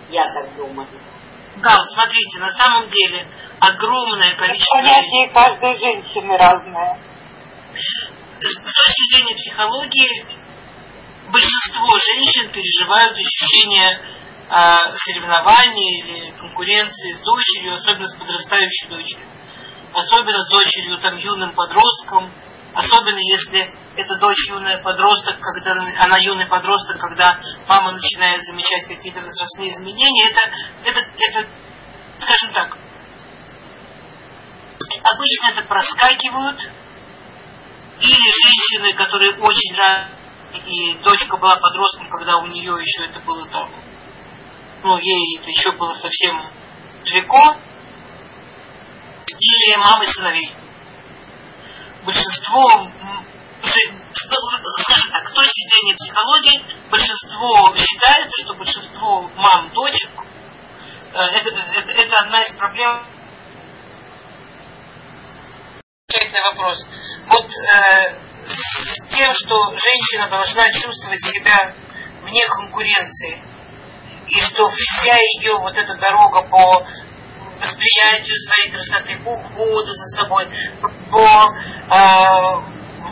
[0.09, 0.89] Я так думаю.
[1.57, 3.27] Да, вот смотрите, на самом деле
[3.59, 4.79] огромное количество...
[4.79, 6.97] Понятие каждой женщины разное.
[8.39, 10.42] С точки зрения психологии,
[11.33, 19.27] большинство женщин переживают ощущение э, соревнования или конкуренции с дочерью, особенно с подрастающей дочерью.
[19.93, 22.31] Особенно с дочерью там юным подростком,
[22.73, 29.21] особенно если это дочь юная подросток, когда она юный подросток, когда мама начинает замечать какие-то
[29.21, 30.41] возрастные изменения, это,
[30.85, 31.47] это, это
[32.17, 32.77] скажем так,
[35.03, 36.59] обычно это проскакивают,
[37.99, 40.12] или женщины, которые очень рады
[40.57, 43.71] и дочка была подростком, когда у нее еще это было там,
[44.83, 46.41] ну, ей это еще было совсем
[47.05, 47.57] далеко,
[49.39, 50.55] или мамы сыновей.
[52.03, 52.91] Большинство,
[53.61, 60.11] скажем так, с точки зрения психологии, большинство считается, что большинство мам дочек,
[61.13, 63.05] э, это, это, это одна из проблем.
[66.53, 66.85] Вопрос.
[67.27, 71.73] Вот э, с тем, что женщина должна чувствовать себя
[72.23, 73.41] вне конкуренции.
[74.27, 76.85] И что вся ее вот эта дорога по
[77.59, 80.47] восприятию своей красоты, по уходу за собой,
[81.11, 81.49] по
[81.89, 82.61] э,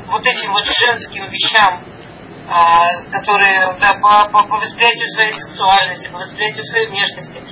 [0.08, 6.20] вот этим вот женским вещам, э, которые, да, по, по, по восприятию своей сексуальности, по
[6.20, 7.44] восприятию своей внешности,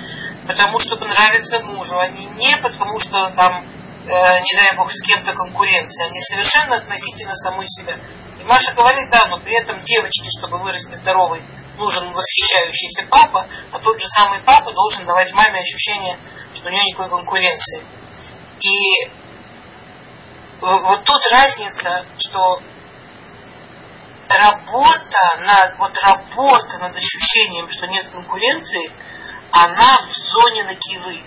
[0.48, 6.08] потому чтобы нравиться мужу, а не, потому что там не дай бог, с кем-то конкуренция.
[6.08, 8.00] Они совершенно относительно самой себя.
[8.40, 11.44] И Маша говорит, да, но при этом девочке, чтобы вырасти здоровой,
[11.78, 16.20] нужен восхищающийся папа, а тот же самый папа должен давать маме ощущение,
[16.54, 17.84] что у нее никакой конкуренции.
[18.62, 19.12] И
[20.62, 22.60] вот тут разница, что
[24.30, 28.92] работа над, вот работа над ощущением, что нет конкуренции,
[29.52, 31.24] она в зоне накивы.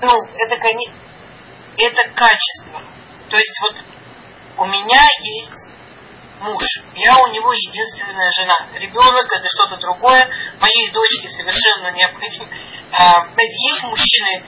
[0.00, 2.82] Ну, это, это качество.
[3.30, 3.76] То есть вот
[4.58, 5.68] у меня есть
[6.40, 6.62] муж,
[6.94, 8.68] я у него единственная жена.
[8.74, 10.28] Ребенок это что-то другое,
[10.60, 12.46] моей дочке совершенно необходимо.
[12.90, 14.44] Знаете, есть мужчины,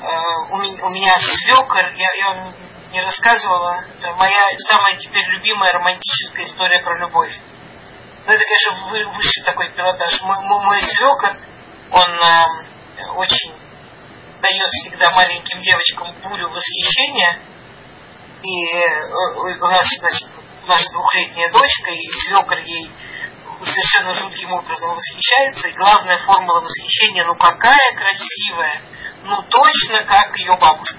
[0.00, 2.54] а, у, меня, свекор, я, я вам
[2.90, 7.32] не рассказывала, это моя самая теперь любимая романтическая история про любовь.
[8.24, 10.20] Ну, это, конечно, высший такой пилотаж.
[10.22, 11.36] Мой, мой, мой свекор,
[11.90, 12.46] он а,
[13.16, 13.61] очень
[14.42, 17.38] дает всегда маленьким девочкам бурю восхищения.
[18.42, 19.06] И э,
[19.60, 20.28] у нас, значит,
[20.66, 22.90] наша двухлетняя дочка, и свекр ей
[23.62, 25.68] совершенно жутким образом восхищается.
[25.68, 28.82] И главная формула восхищения, ну какая красивая,
[29.22, 30.98] ну точно как ее бабушка.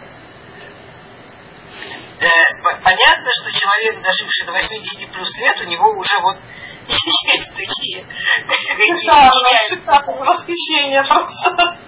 [2.21, 2.25] Э,
[2.61, 6.37] понятно, что человек, доживший до 80 плюс лет, у него уже вот
[6.87, 8.05] есть такие
[8.47, 9.81] какие-то
[10.23, 11.82] восхищения просто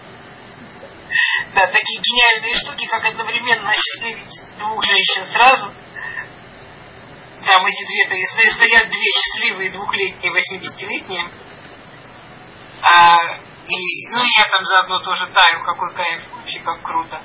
[1.54, 5.72] да, такие гениальные штуки, как одновременно осчастливить двух женщин сразу.
[7.46, 11.30] Там эти две, стоят две счастливые двухлетние, восьмидесятилетние.
[12.82, 13.38] А,
[13.68, 17.22] и, ну, я там заодно тоже таю, какой кайф, вообще как круто.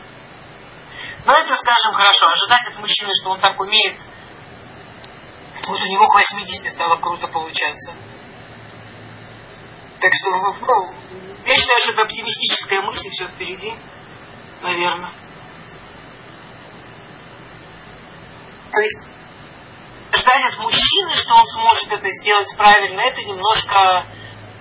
[1.24, 2.28] Но это, скажем, хорошо.
[2.28, 3.98] Ожидать от мужчины, что он так умеет,
[5.68, 7.94] вот у него к 80 стало круто получаться.
[10.00, 10.94] Так что, ну,
[11.44, 13.74] я считаю, что это оптимистическая мысль, все впереди,
[14.62, 15.12] наверное.
[18.72, 19.00] То есть,
[20.12, 24.06] ждать от мужчины, что он сможет это сделать правильно, это немножко,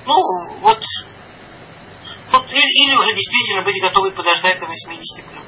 [0.05, 0.15] ну,
[0.61, 0.81] вот,
[2.31, 5.43] вот или, или уже действительно быть готовы подождать до 80 плюс.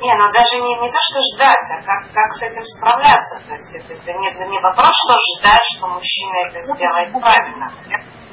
[0.00, 3.42] Не, ну даже не, не то, что ждать, а как, как с этим справляться.
[3.46, 7.74] То есть это, это не, не вопрос, что ждать, что мужчина это сделает правильно,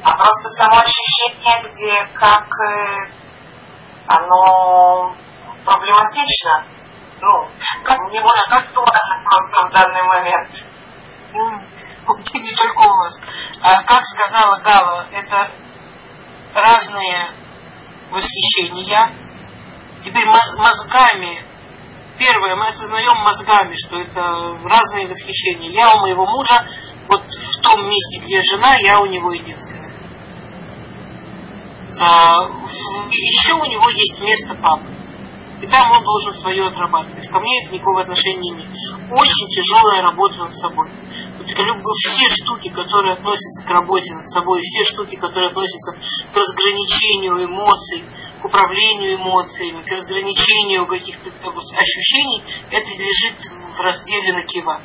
[0.03, 3.11] а просто само ощущение, где как э,
[4.07, 5.15] оно
[5.65, 6.65] проблематично.
[7.19, 7.49] Ну,
[7.83, 10.51] как не может актуально просто в данный момент.
[12.33, 13.19] Не только у вас.
[13.61, 15.51] А, как сказала Гала, это
[16.53, 17.31] разные
[18.11, 19.11] восхищения.
[20.03, 21.47] Теперь мозгами
[22.17, 25.69] Первое, мы осознаем мозгами, что это разные восхищения.
[25.69, 26.65] Я у моего мужа,
[27.07, 29.86] вот в том месте, где жена, я у него единственная.
[31.99, 32.43] А,
[33.09, 34.97] еще у него есть место папы.
[35.61, 37.27] И там он должен свое отрабатывать.
[37.27, 38.69] Ко мне это никакого отношения не имеет.
[39.09, 40.87] Очень тяжелая работа над собой.
[41.41, 45.93] Все штуки, которые относятся к работе над собой, все штуки, которые относятся
[46.31, 48.03] к разграничению эмоций,
[48.41, 53.39] к управлению эмоциями, к разграничению каких-то ощущений, это лежит
[53.75, 54.81] в разделе на кива.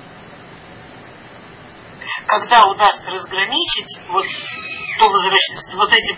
[2.27, 4.25] Когда удастся разграничить вот,
[4.99, 6.17] то возвращается вот этим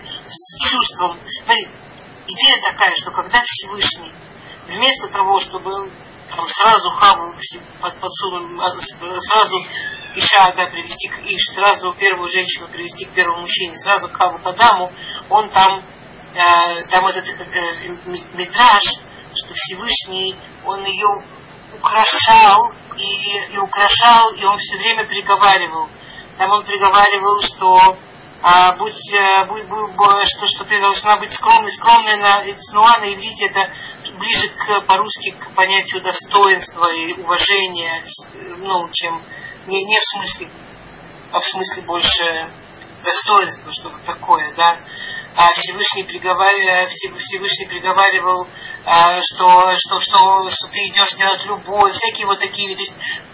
[0.70, 1.70] чувством, смотрите,
[2.26, 4.12] идея такая, что когда Всевышний
[4.68, 5.90] вместо того, чтобы
[6.28, 7.34] там, сразу Хаву
[8.00, 9.56] подсунул, а, сразу
[10.16, 14.46] Иша да, привести к Иш, сразу первую женщину привести к первому мужчине, сразу Хаву к
[14.46, 14.92] Адаму,
[15.28, 15.84] он там
[16.34, 17.88] э, там этот э,
[18.34, 18.82] метраж,
[19.34, 21.22] что Всевышний, он ее
[21.76, 25.88] украшал и, и украшал, и он все время приговаривал.
[26.38, 27.96] Там он приговаривал, что
[28.42, 33.12] а, будь, а, будь, будь, что, что ты должна быть скромной, скромной на цнуа на
[33.12, 33.72] иврите это
[34.18, 38.04] ближе к, по-русски к понятию достоинства и уважения,
[38.58, 39.22] ну, чем
[39.66, 40.50] не, не в смысле,
[41.32, 42.50] а в смысле больше
[43.02, 44.78] достоинства, что-то такое, да
[45.36, 48.46] а Всевышний, приговаривал, Всевышний приговаривал,
[48.84, 52.84] а, что, что, что, что ты идешь делать любовь, всякие вот такие виды.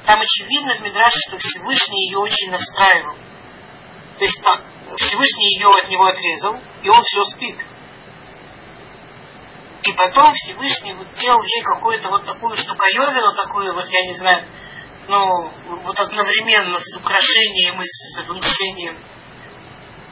[0.07, 3.17] Там очевидно в Мидраше, что Всевышний ее очень настраивал.
[4.19, 4.41] То есть
[4.97, 7.59] Всевышний ее от него отрезал, и он все спит.
[9.83, 14.45] И потом Всевышний вот делал ей какую-то вот такую штуковину, такую вот, я не знаю,
[15.07, 15.53] ну,
[15.85, 19.10] вот одновременно с украшением и с обучением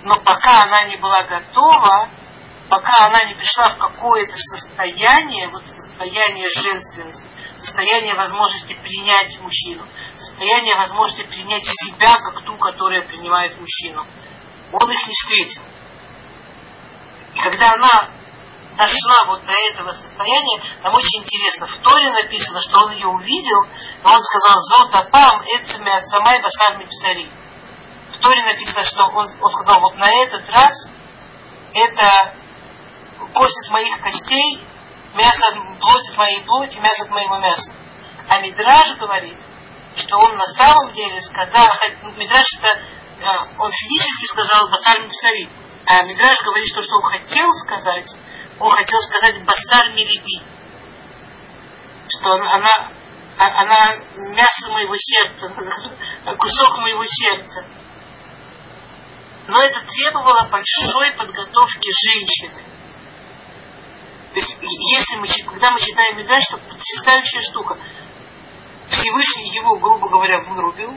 [0.03, 2.09] но пока она не была готова,
[2.69, 7.25] пока она не пришла в какое-то состояние, вот состояние женственности,
[7.57, 9.87] состояние возможности принять мужчину,
[10.17, 14.07] состояние возможности принять себя как ту, которая принимает мужчину.
[14.73, 15.63] Он их не встретил.
[17.35, 18.11] И когда она
[18.77, 23.67] дошла вот до этого состояния, там очень интересно, в Торе написано, что он ее увидел,
[24.05, 27.31] но он сказал, «Зота пам эцами от самай басар мипсари».
[28.19, 30.91] В Торе написано, что он, он сказал, вот на этот раз
[31.73, 32.35] это
[33.33, 34.61] кость от моих костей,
[35.15, 37.73] мясо, плоть от моей плоти, мясо от моего мяса.
[38.29, 39.39] А Мидраж говорит,
[39.95, 41.65] что он на самом деле сказал,
[42.17, 42.81] Мидраж это,
[43.21, 45.49] э, он физически сказал басар мипсари,
[45.87, 48.17] а Мидраж говорит, что что он хотел сказать,
[48.59, 50.43] он хотел сказать басар мириби,
[52.09, 52.91] что она,
[53.39, 55.49] она мясо моего сердца,
[56.37, 57.78] кусок моего сердца.
[59.49, 62.63] Но это требовало большой подготовки женщины.
[64.35, 67.79] То есть, если мы, когда мы читаем Медраж, это потрясающая штука.
[68.91, 70.95] Всевышний его, грубо говоря, вырубил,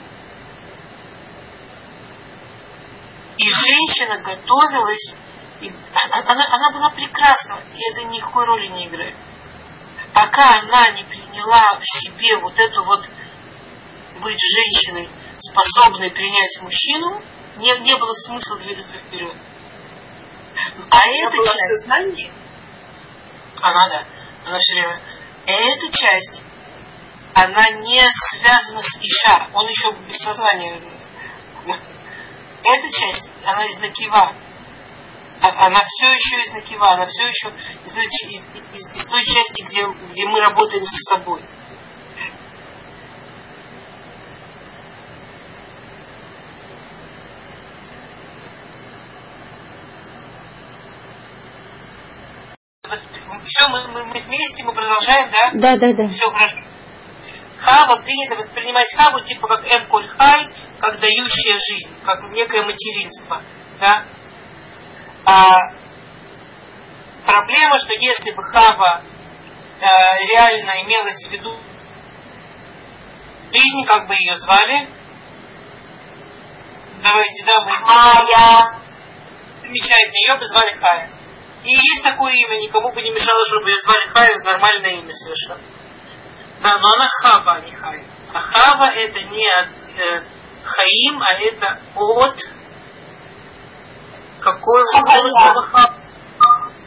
[3.38, 5.16] и женщина готовилась,
[5.62, 5.70] и
[6.14, 9.16] она, она была прекрасна, и это никакой роли не играет.
[10.14, 13.10] Пока она не приняла в себе вот эту вот
[14.22, 17.24] быть женщиной, способной принять мужчину,
[17.62, 19.36] не, не было смысла двигаться вперед.
[20.90, 21.82] А эта часть...
[21.82, 22.34] Сознание?
[23.62, 24.06] Она, да.
[24.46, 25.02] Она все время...
[25.46, 26.42] Эта часть,
[27.34, 29.50] она не связана с Иша.
[29.54, 30.82] Он еще без сознания.
[32.64, 34.36] Эта часть, она из Накива.
[35.42, 36.94] А, она все еще из Накива.
[36.94, 37.50] Она все еще
[37.86, 41.44] из, из, из, из той части, где, где мы работаем с собой.
[53.52, 55.52] все, мы, мы, мы вместе, мы продолжаем, да?
[55.54, 56.08] Да, да, да.
[56.08, 56.58] Все хорошо.
[57.60, 63.44] Хава принято воспринимать Хаву типа как Эмколь Хай, как дающая жизнь, как некое материнство.
[63.80, 64.06] Да?
[65.26, 65.74] А,
[67.26, 69.04] проблема, что если бы Хава
[69.80, 69.86] э,
[70.34, 71.56] реально имелась в виду
[73.52, 74.88] жизни, как бы ее звали?
[77.04, 77.72] Давайте, да, мы...
[77.86, 78.82] Майя.
[79.62, 81.21] Замечательно, ее бы звали Хая.
[81.64, 85.62] И есть такое имя, никому бы не мешало, чтобы ее звали Хая, нормальное имя совершенно.
[86.62, 88.04] Да, но она Хава, а не Хая.
[88.34, 90.24] А Хава это не от э,
[90.64, 92.40] Хаим, а это от
[94.42, 95.92] какое Хавая.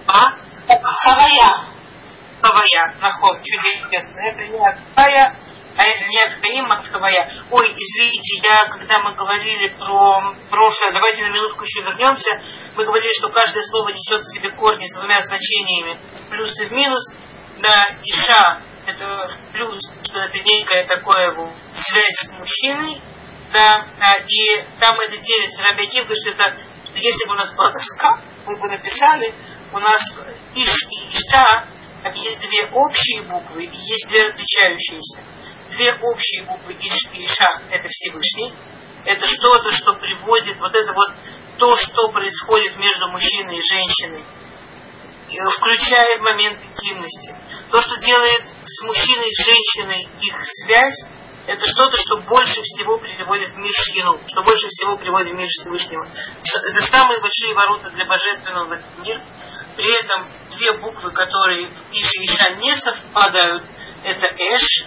[0.07, 0.37] А?
[0.67, 1.75] Хавая.
[2.43, 2.95] Хавая.
[3.01, 4.21] Наход, чудесно.
[4.21, 5.37] Это не от Хая,
[5.77, 7.33] а не от Хаим, а от Хавая.
[7.51, 12.41] Ой, извините, я, когда мы говорили про прошлое, давайте на минутку еще вернемся.
[12.77, 15.99] Мы говорили, что каждое слово несет в себе корни с двумя значениями,
[16.31, 17.15] плюс и минус.
[17.61, 23.01] Да, Иша это плюс, что это некая такое вот связь с мужчиной,
[23.53, 26.59] да, да, и там это делится Рабиатив, говорит, что это,
[26.95, 29.35] если бы у нас была доска, мы бы написали,
[29.73, 30.01] у нас
[30.55, 31.69] Иш и Иша,
[32.15, 35.21] есть две общие буквы и есть две отличающиеся.
[35.75, 38.55] Две общие буквы Иш и Иша– это Всевышний,
[39.05, 41.11] это что-то, что приводит, вот это вот
[41.59, 44.25] то, что происходит между мужчиной и женщиной,
[45.59, 47.35] включая момент интимности.
[47.71, 51.07] То, что делает с мужчиной и женщиной их связь,
[51.47, 55.49] это что-то, что больше всего приводит в мир Шхину, что больше всего приводит в мир
[55.49, 56.07] Всевышнего.
[56.07, 59.21] Это самые большие ворота для божественного в этот мир.
[59.77, 63.65] При этом две буквы, которые Иш и Иша не совпадают,
[64.05, 64.87] это Эш,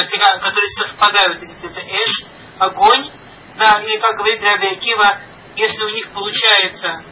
[0.00, 2.24] э, которые совпадают, это Эш,
[2.58, 3.10] огонь,
[3.58, 5.20] да, или как говорит Раби Акива,
[5.56, 7.04] если у них получается,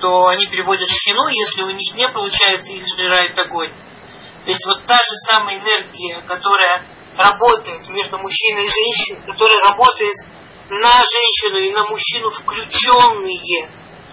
[0.00, 3.72] то они переводят шхину, если у них не получается, их сжирает огонь.
[4.44, 10.14] То есть вот та же самая энергия, которая работает между мужчиной и женщиной, которая работает
[10.70, 13.68] на женщину и на мужчину, включенные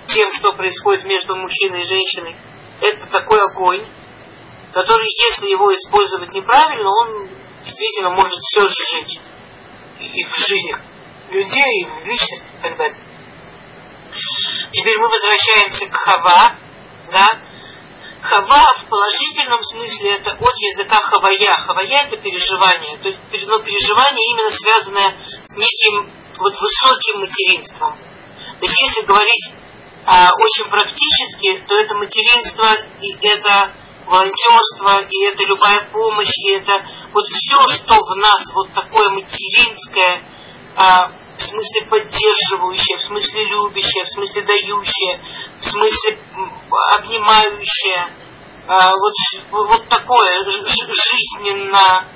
[0.08, 2.36] тем, что происходит между мужчиной и женщиной,
[2.82, 3.86] это такой огонь,
[4.74, 7.30] который, если его использовать неправильно, он
[7.64, 9.20] действительно может все сжечь.
[10.00, 10.82] И в жизнях
[11.30, 13.00] людей, и в личности и так далее.
[14.72, 16.56] Теперь мы возвращаемся к Хава,
[17.12, 17.28] да,
[18.22, 21.56] Хава в положительном смысле это от языка хавая.
[21.66, 22.98] Хавая это переживание.
[22.98, 27.98] То есть ну, переживание именно связанное с неким вот высоким материнством.
[28.60, 29.52] То есть если говорить
[30.06, 33.74] а, очень практически, то это материнство и это
[34.08, 40.24] волонтерство, и это любая помощь, и это вот все, что в нас вот такое материнское,
[40.76, 45.22] а, в смысле поддерживающее, в смысле любящее, в смысле дающее,
[45.60, 46.20] в смысле
[46.98, 48.14] обнимающее,
[48.68, 49.14] а, вот,
[49.52, 52.08] вот такое жизненно.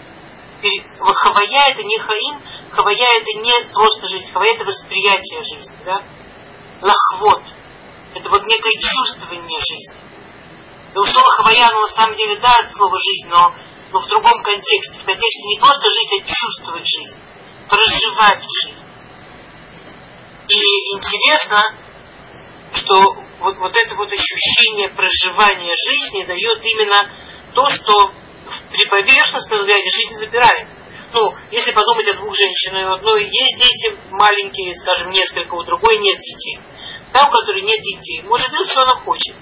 [0.62, 6.04] Хавая это не хаим, хавая это не просто жизнь, хавая это восприятие жизни, да?
[6.82, 7.44] Лахвот.
[8.14, 10.01] Это вот некое чувствование жизни.
[10.92, 13.56] И слово хавая, оно на самом деле, да, это слово жизнь, но,
[13.92, 15.00] но в другом контексте.
[15.00, 17.18] В контексте не просто жить, а чувствовать жизнь,
[17.70, 18.84] проживать жизнь.
[20.50, 21.64] И интересно,
[22.74, 27.10] что вот, вот это вот ощущение проживания жизни дает именно
[27.54, 28.12] то, что
[28.72, 30.68] при поверхностном взгляде жизнь забирает.
[31.14, 35.98] Ну, если подумать о двух женщинах, у одной есть дети маленькие, скажем, несколько, у другой
[36.00, 36.60] нет детей.
[37.12, 39.36] Та, у которой нет детей, может делать, что она хочет.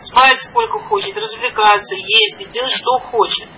[0.00, 3.48] Спать сколько хочет, развлекаться, ездить, делать, что хочет.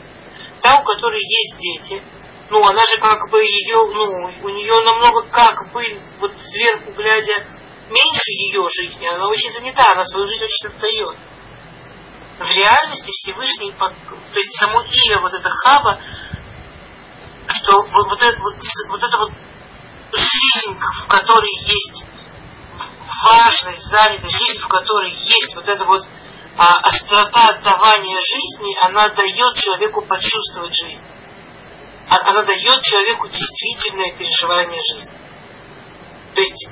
[0.62, 2.02] Та, у которой есть дети,
[2.50, 5.82] ну, она же как бы ее, ну, у нее намного как бы,
[6.18, 7.46] вот сверху глядя,
[7.88, 11.16] меньше ее жизни, она очень занята, она свою жизнь очень отдает.
[12.38, 13.92] В реальности Всевышний, то
[14.34, 16.00] есть само имя вот это Хаба,
[17.48, 18.54] что вот, вот, это, вот,
[18.88, 19.32] вот это вот
[20.12, 22.04] жизнь, в которой есть
[23.30, 26.02] важность, занятость, жизнь, в которой есть вот эта вот
[26.56, 31.00] а, острота отдавания жизни, она дает человеку почувствовать жизнь.
[32.08, 35.14] А, она дает человеку действительное переживание жизни.
[36.34, 36.68] То есть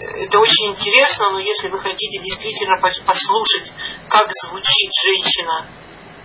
[0.00, 3.72] э, это очень интересно, но если вы хотите действительно послушать,
[4.08, 5.68] как звучит женщина,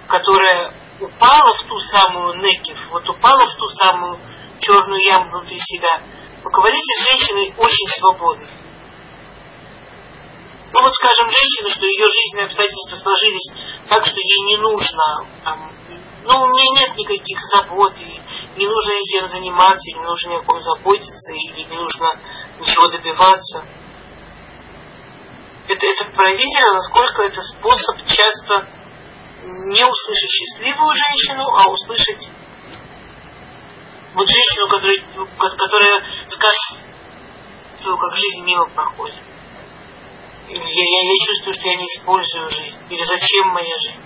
[0.08, 4.20] которая упала в ту самую некив, вот упала в ту самую
[4.60, 6.02] черную яму внутри себя,
[6.44, 8.63] поговорите с женщиной очень свободной.
[10.74, 13.54] Ну вот, скажем, женщина, что ее жизненные обстоятельства сложились
[13.90, 15.72] так, что ей не нужно там,
[16.24, 18.22] ну, у меня нет никаких забот, и
[18.58, 22.20] не нужно этим заниматься, и не нужно ни о ком заботиться, и не нужно
[22.60, 23.66] ничего добиваться.
[25.68, 28.68] Это, это поразительно, насколько это способ часто
[29.44, 32.30] не услышать счастливую женщину, а услышать
[34.16, 34.98] вот женщину, которая,
[35.38, 36.80] которая скажет,
[37.84, 39.33] как жизнь мимо проходит.
[40.50, 42.80] Я, я, я чувствую, что я не использую жизнь.
[42.90, 44.04] Или зачем моя жизнь?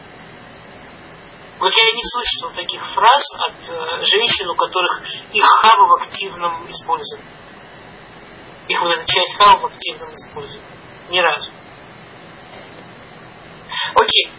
[1.60, 5.02] Вот я не слышала таких фраз от э, женщин, у которых
[5.34, 7.32] их хава в активном использовании.
[8.68, 10.70] Их вот эта часть хава в активном использовании.
[11.10, 11.50] Ни разу.
[13.96, 14.32] Окей.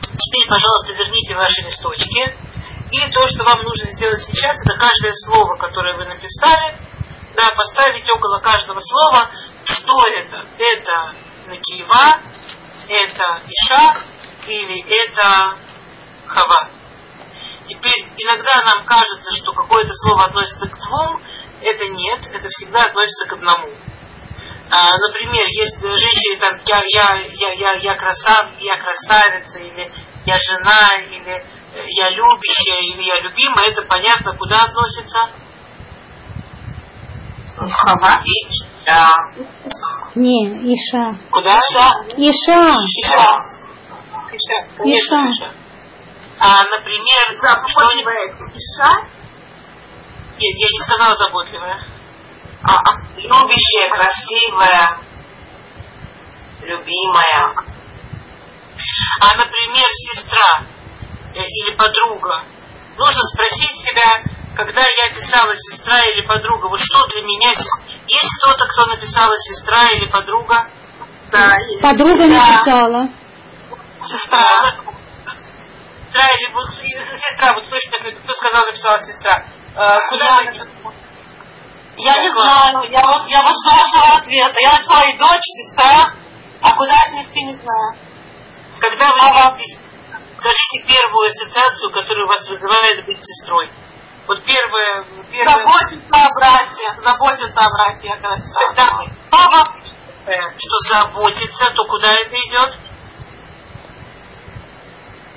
[0.00, 2.36] Теперь, пожалуйста, верните ваши листочки.
[2.92, 6.78] И то, что вам нужно сделать сейчас, это каждое слово, которое вы написали,
[7.34, 9.30] да, поставить около каждого слова,
[9.64, 10.46] что это.
[10.58, 11.14] Это
[11.52, 12.20] Накиева,
[12.88, 14.02] это Иша
[14.46, 15.56] или это
[16.26, 16.70] Хава.
[17.66, 21.22] Теперь иногда нам кажется, что какое-то слово относится к двум,
[21.60, 23.72] это нет, это всегда относится к одному.
[24.70, 29.92] А, например, есть женщины там я, я, я, я, я, красав, я красавица, или
[30.24, 31.46] я жена, или
[31.88, 35.30] я любящая, или я любимая, это понятно, куда относится?
[37.56, 38.22] Хава?
[38.84, 39.08] Да.
[40.14, 41.16] Не, Иша.
[41.30, 41.56] Куда?
[41.56, 42.04] Иша.
[42.16, 42.76] Иша.
[42.98, 43.42] Иша.
[44.84, 45.28] Иша.
[45.28, 45.54] Иша.
[46.38, 49.22] А, например, Заботливая Иша?
[50.38, 51.78] Нет, я не сказала заботливая.
[52.64, 55.00] А, а, любящая, красивая,
[56.62, 57.54] любимая.
[59.20, 60.66] А, например, сестра
[61.34, 62.44] э, или подруга.
[62.96, 64.22] Нужно спросить себя,
[64.56, 67.91] когда я писала сестра или подруга, вот что для меня сестра?
[68.08, 70.68] Есть кто-то, кто написала сестра или подруга?
[71.30, 71.56] Да.
[71.80, 73.08] Подруга написала.
[74.00, 74.42] Сестра.
[76.04, 77.76] Сестра или вот, сестра, вот кто
[78.24, 79.46] кто сказал, написала сестра?
[79.74, 80.92] Э, куда Я- вы-
[81.96, 84.54] Я не знаю, я вот, я вот жду вашего ответа.
[84.60, 86.14] Я написала и дочь, сестра,
[86.62, 87.96] а куда отнести, не знаю.
[88.80, 89.78] Когда вы вместе,
[90.38, 93.70] скажите первую ассоциацию, которая у вас вызывает быть сестрой.
[94.26, 98.74] Вот первая, первая Заботиться о брате, заботиться о брате, я когда писала.
[98.74, 99.00] Да.
[99.30, 99.76] Папа,
[100.56, 102.78] что заботится, то куда это идет?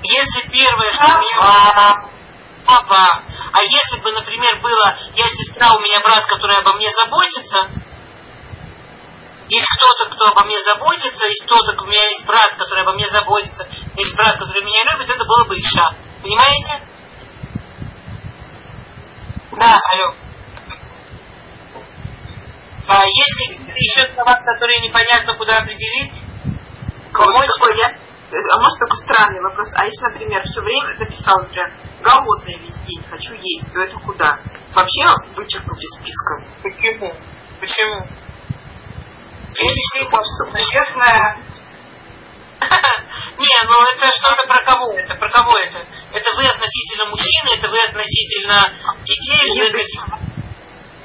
[0.02, 1.36] Если первое, что меня...
[1.36, 2.10] Хава.
[2.66, 3.24] Папа.
[3.52, 7.70] А если бы, например, было, я сестра, у меня брат, который обо мне заботится,
[9.48, 13.06] есть кто-то, кто обо мне заботится, есть кто-то, у меня есть брат, который обо мне
[13.06, 15.94] заботится, есть брат, который меня любит, это было бы Иша.
[16.22, 16.82] Понимаете?
[19.52, 20.14] Да, алло.
[22.88, 26.12] А есть еще слова, которые непонятно куда определить?
[27.12, 27.48] Помочь?
[27.58, 29.72] такой я, а может такой странный вопрос.
[29.74, 31.72] А если, например, все время написал, например,
[32.02, 34.38] голодный весь день, хочу есть, то это куда?
[34.74, 35.02] Вообще
[35.34, 36.44] вычеркнуть из списка.
[36.62, 37.12] Почему?
[37.60, 38.06] Почему?
[39.56, 40.08] Если
[40.70, 41.38] Честная.
[43.38, 44.92] Не, ну это что-то про кого?
[44.98, 45.86] Это про кого это?
[46.12, 48.72] Это вы относительно мужчины, это вы относительно
[49.02, 49.40] детей.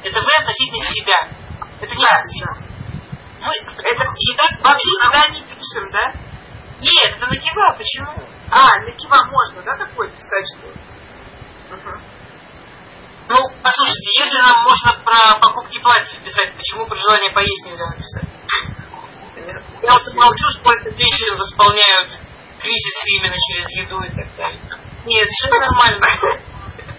[0.04, 1.41] Это вы относительно себя.
[1.82, 2.06] Это не
[3.42, 3.54] Вы...
[3.84, 6.14] Это Еда вообще никогда не пишем, да?
[6.80, 8.24] Нет, это накива, почему?
[8.52, 11.76] А, на кива можно, да, такое писать, что?
[11.76, 12.02] Мгм.
[13.30, 18.26] Ну, послушайте, если нам можно про покупки платьев писать, почему про желание поесть нельзя написать?
[19.82, 22.12] Я вот молчу, сколько женщин восполняют
[22.60, 24.62] кризис именно через еду и так далее.
[25.06, 26.06] Нет, совершенно нормально.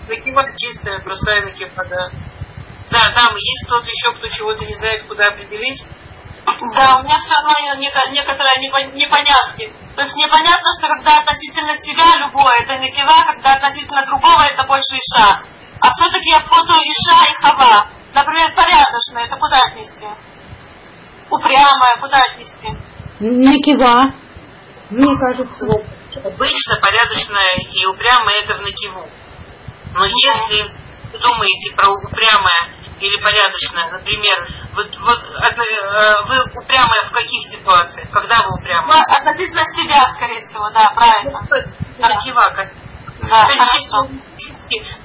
[0.08, 2.10] Накива чистая, простая накива, да.
[2.92, 5.82] Да, там есть кто-то еще, кто чего-то не знает, куда определить.
[6.74, 9.72] да, у меня все равно неко- некоторые непон- непонятки.
[9.96, 14.64] То есть непонятно, что когда относительно себя любое, это не кива, когда относительно другого, это
[14.64, 15.40] больше иша.
[15.80, 17.88] А все-таки я путаю иша и хава.
[18.12, 20.06] Например, порядочная, это куда отнести?
[21.30, 22.68] Упрямая, куда отнести?
[23.20, 24.12] Накива.
[24.90, 25.66] Мне кажется.
[26.22, 29.08] Обычно порядочная и упрямая это в накиву.
[29.94, 30.70] Но если
[31.10, 37.50] вы думаете про упрямое или порядочное, например, вы, вы, это, э, вы упрямая в каких
[37.50, 38.08] ситуациях?
[38.12, 39.02] Когда вы Ну, упрямая?
[39.02, 41.40] относительно себя, скорее всего, да, правильно.
[41.98, 42.70] Накива, как
[43.22, 43.90] Да, То есть,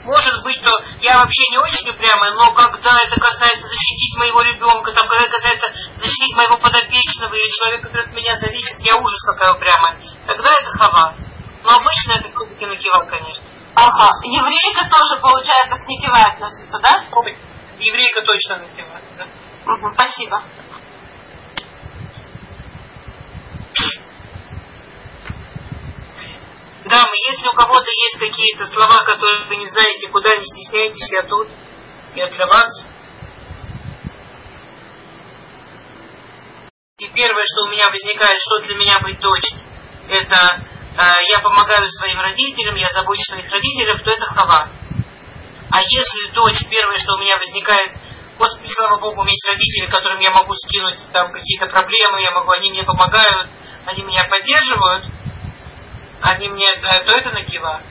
[0.04, 0.72] может быть, что
[1.02, 5.36] я вообще не очень упрямая, но когда это касается защитить моего ребенка, там, когда это
[5.38, 9.98] касается защитить моего подопечного или человека, который от меня зависит, я ужас какая упрямая.
[10.26, 11.14] Тогда это хава.
[11.64, 13.43] Но обычно это все-таки накива, конечно.
[13.76, 14.10] Ага.
[14.24, 17.04] Еврейка тоже, получается, к некива относится, да?
[17.80, 19.01] Еврейка точно накива.
[19.17, 19.28] Да?
[19.65, 20.43] Мгм, Спасибо.
[26.86, 31.23] Дамы, если у кого-то есть какие-то слова, которые вы не знаете, куда не стесняйтесь, я
[31.23, 31.49] тут.
[32.15, 32.86] Я для вас.
[36.97, 39.51] И первое, что у меня возникает, что для меня быть дочь,
[40.09, 40.63] это
[40.97, 44.71] э, я помогаю своим родителям, я забочусь о своих родителях, то это хава.
[45.70, 47.91] А если дочь, первое, что у меня возникает,
[48.38, 52.32] Господи, слава Богу, у меня есть родители, которым я могу скинуть там какие-то проблемы, я
[52.32, 53.49] могу, они мне помогают,
[53.86, 55.05] они меня поддерживают,
[56.22, 57.82] они мне, то это накива.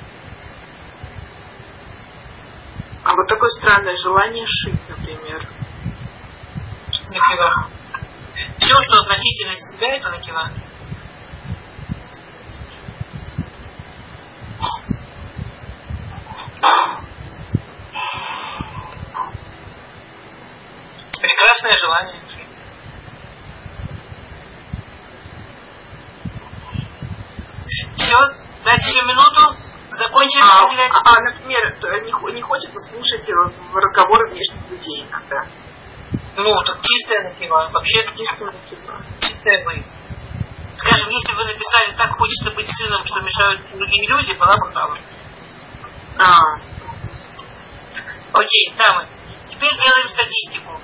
[3.03, 5.49] А вот такое странное желание шить, например.
[7.09, 7.71] Накива.
[8.59, 10.51] Все, что относительно себя, это накива.
[21.21, 22.21] Прекрасное желание.
[27.97, 28.17] Все,
[28.65, 29.57] дайте еще минуту.
[29.91, 30.93] Закончили А, разделять.
[30.93, 33.33] а, например, т- не, не хочется слушать э,
[33.73, 35.47] разговоры внешних людей иногда.
[36.37, 37.71] Ну, так чистая накива.
[37.73, 39.01] Вообще Чисто накидно.
[39.21, 39.83] чистая вы.
[40.77, 44.71] Скажем, если бы вы написали «так хочется быть сыном, что мешают другие люди», была бы
[44.71, 44.99] права.
[46.19, 46.35] А,
[48.37, 49.09] Окей, дамы.
[49.49, 50.79] Теперь делаем статистику.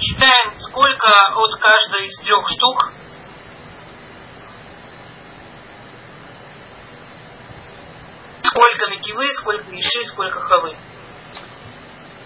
[0.00, 2.92] Считаем, сколько от каждой из трех штук.
[8.40, 10.76] Сколько накивы, сколько иши, сколько хавы.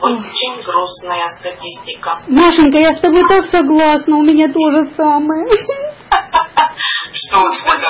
[0.00, 2.22] Очень грустная статистика.
[2.26, 5.46] Машенька, я с тобой так согласна, у меня то же самое.
[7.12, 7.84] Что у тебя?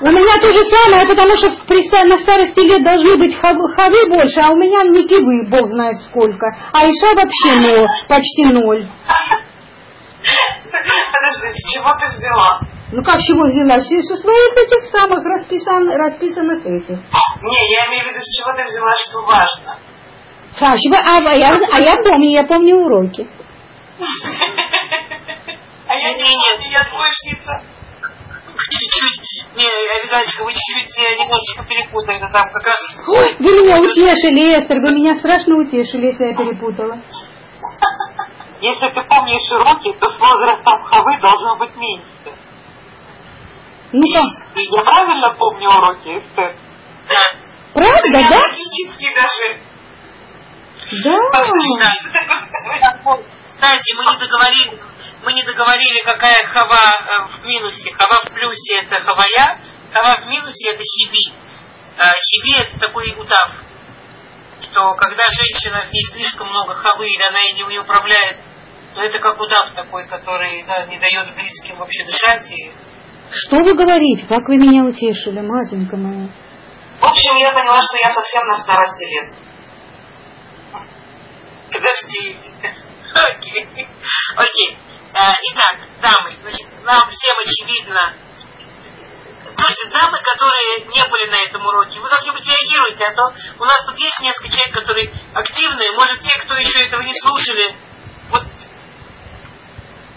[0.00, 3.74] У меня то же самое, потому что в- при на старости лет должны быть хав-
[3.76, 6.46] хавы больше, а у меня никивы, бог знает сколько.
[6.72, 8.86] А Иша вообще ноль, почти ноль.
[10.72, 12.60] Подожди, с чего ты взяла?
[12.92, 13.80] Ну как чего взяла?
[13.80, 16.98] С- Со своих этих самых расписан, расписанных этих.
[17.42, 19.78] Не, я имею в виду, с чего ты взяла, что важно.
[20.60, 23.28] А, а, а я, а я помню, я помню уроки.
[25.86, 27.62] А я не помню, я двоечница.
[28.70, 32.16] Чуть-чуть, не, Авигалечка, вы чуть-чуть немножечко перепутали.
[32.16, 36.36] Это там как раз Ой, вы меня утешили, Эстер, вы меня страшно утешили, если я
[36.36, 37.00] перепутала.
[38.60, 42.08] Если ты помнишь уроки, то с возрастом хавы должно быть меньше.
[43.92, 44.22] Ну-ка,
[44.54, 46.56] Я правильно помню уроки, Эстер?
[47.74, 48.40] правда, да?
[49.14, 49.58] Даже.
[51.04, 51.18] Да.
[53.64, 54.82] Кстати, мы не договорили,
[55.24, 57.94] мы не договорили, какая хава э, в минусе.
[57.94, 59.58] Хава в плюсе это хавая,
[59.90, 61.32] хава в минусе это хиби.
[61.96, 63.64] Э, хиби это такой удав,
[64.60, 68.38] что когда женщина в ней слишком много хавы или она ей не управляет,
[68.94, 72.46] то это как удав такой, который да, не дает близким вообще дышать.
[72.50, 72.70] И...
[73.30, 74.26] Что вы говорите?
[74.28, 76.28] Как вы меня утешили, матенька моя?
[77.00, 79.38] В общем, я поняла, что я совсем на старости лет.
[81.72, 82.83] Подождите.
[83.36, 83.88] Окей.
[84.36, 84.78] Окей.
[85.14, 88.14] А, Итак, дамы, значит, нам всем очевидно.
[89.56, 93.86] Слушайте, дамы, которые не были на этом уроке, вы как-нибудь реагируйте, а то у нас
[93.86, 97.76] тут есть несколько человек, которые активные, может, те, кто еще этого не слушали,
[98.30, 98.42] вот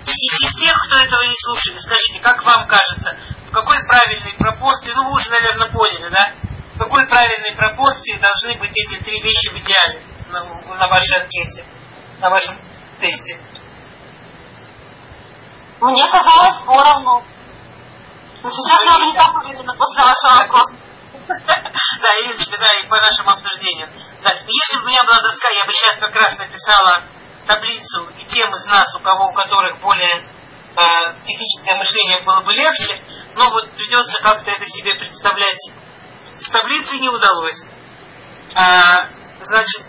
[0.08, 4.94] из, из тех, кто этого не слушали, скажите, как вам кажется, в какой правильной пропорции,
[4.96, 6.34] ну вы уже, наверное, поняли, да?
[6.74, 11.64] В какой правильной пропорции должны быть эти три вещи в идеале на, на вашей анкете,
[12.20, 12.58] на вашем
[13.00, 13.40] тесте?
[15.80, 17.24] Мне казалось поровну.
[18.44, 20.76] Но сейчас я уже не так уверена после вашего вопроса.
[22.00, 23.90] Да, Ириночка, да, и по нашему обсуждению.
[24.22, 27.04] Да, если бы у меня была доска, я бы сейчас как раз написала
[27.48, 32.54] таблицу и тем из нас, у кого у которых более э, техническое мышление было бы
[32.54, 33.02] легче,
[33.36, 35.72] но вот придется как-то это себе представлять.
[36.36, 37.66] С таблицей не удалось.
[38.56, 39.08] А,
[39.42, 39.86] значит,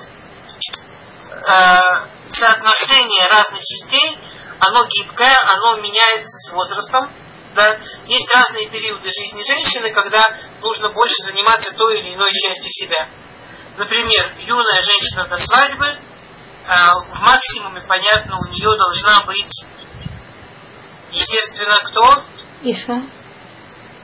[1.30, 4.18] э, соотношение разных частей,
[4.60, 7.12] оно гибкое, оно меняется с возрастом.
[7.54, 7.78] Да?
[8.06, 10.24] Есть разные периоды жизни женщины, когда
[10.60, 13.08] нужно больше заниматься той или иной частью себя.
[13.76, 15.98] Например, юная женщина до свадьбы, э,
[17.10, 19.52] в максимуме, понятно, у нее должна быть,
[21.12, 22.24] естественно, кто?
[22.62, 23.02] Иша.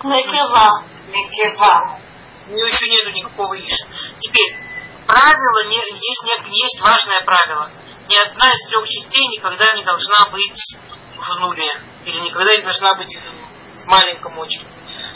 [0.04, 0.84] Некева.
[1.08, 2.00] Никева.
[2.48, 3.86] У нее еще нету никакого иша.
[4.18, 4.58] Теперь,
[5.06, 7.70] правило, не, есть, не- есть важное правило.
[8.08, 10.76] Ни одна из трех частей никогда не должна быть
[11.16, 11.70] в нуле.
[12.04, 14.68] Или никогда не должна быть в маленьком очереди.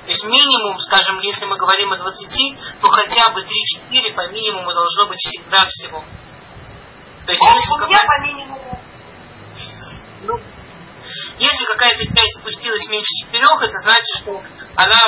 [0.05, 4.73] То есть минимум, скажем, если мы говорим о 20, то хотя бы 3-4 по минимуму
[4.73, 6.03] должно быть всегда всего.
[7.27, 8.83] То есть если какая- по минимуму.
[10.23, 10.41] ну,
[11.39, 14.43] если какая-то часть спустилась меньше четырех, это значит, что
[14.77, 14.99] она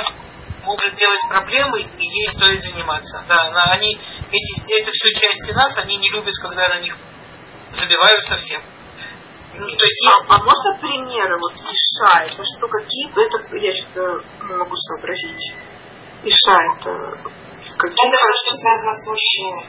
[0.65, 3.25] может делать проблемы и ей стоит заниматься.
[3.27, 3.99] Да, она- они,
[4.31, 6.95] эти, это все части нас, они не любят, когда на них
[7.73, 8.63] забивают совсем.
[9.55, 12.25] Ну, то есть есть А, а можно примеры вот Иша?
[12.25, 13.11] Это что, какие?
[13.11, 15.55] Это я что-то не могу сообразить.
[16.23, 17.19] Иша это
[17.77, 18.07] какие?
[18.07, 19.67] Это все, что связано с мужчиной.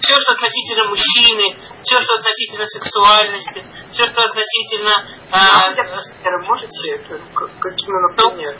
[0.00, 4.92] все, что относительно мужчины, все, что относительно сексуальности, все, что относительно...
[5.30, 5.90] А, а, бы
[6.24, 6.94] примеры можете?
[6.94, 8.58] Это, как- какие, ну, например?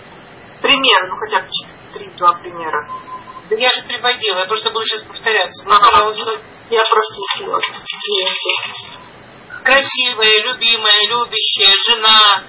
[0.61, 1.49] Пример, ну хотя бы
[1.95, 2.87] три-два примера.
[3.49, 5.65] Да я же приводила, я просто буду сейчас повторяться.
[5.67, 6.13] Ага.
[6.71, 7.65] Я просто слез.
[9.65, 12.45] Красивая, любимая, любящая, жена,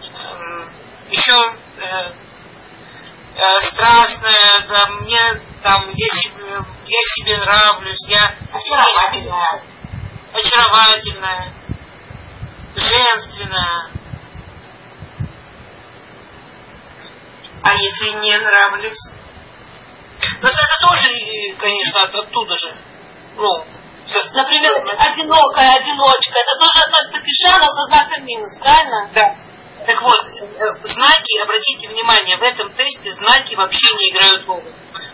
[0.00, 0.68] э,
[1.10, 1.34] еще
[1.78, 2.14] э,
[3.36, 5.18] э, страстная, да, мне
[5.62, 9.62] там, я себе, я себе нравлюсь, я Очаровательная.
[10.32, 11.52] очаровательная,
[12.76, 13.90] женственная.
[17.62, 19.10] А если не нравлюсь?
[20.40, 21.08] Но это тоже,
[21.58, 22.76] конечно, от- оттуда же.
[23.36, 23.64] Ну,
[24.34, 29.08] Например, одинокая, одиночка, это тоже относится к Иша, но со знаком минус, правильно?
[29.14, 29.34] Да.
[29.86, 34.64] Так вот, э, знаки, обратите внимание, в этом тесте знаки вообще не играют роль.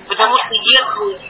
[0.08, 1.20] Потому что если,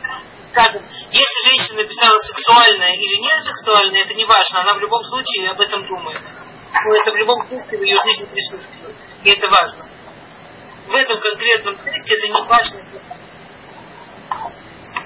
[0.53, 5.51] скажем, если женщина написала сексуальное или не сексуальное, это не важно, она в любом случае
[5.51, 6.23] об этом думает.
[6.73, 8.97] Ну, это в любом случае в ее жизни присутствует.
[9.25, 9.89] И это важно.
[10.87, 12.90] В этом конкретном тесте это не важно.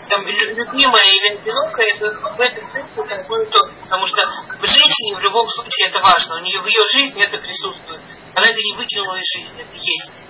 [0.08, 3.60] Там, лю- любимая или одинокая, это в этом тесте это одно и то.
[3.82, 4.26] Потому что
[4.60, 6.36] в женщине в любом случае это важно.
[6.36, 8.00] У нее в ее жизни это присутствует.
[8.34, 10.24] Она это не выкинула из жизни, это есть.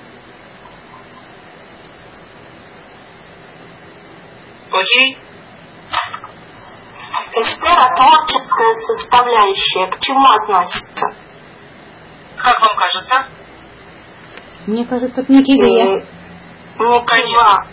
[4.70, 5.18] Окей?
[7.36, 11.16] Эстер, а творческая составляющая к чему относится?
[12.36, 13.28] Как вам кажется?
[14.66, 16.06] Мне кажется, к Никиве.
[16.78, 17.66] Не Конечно.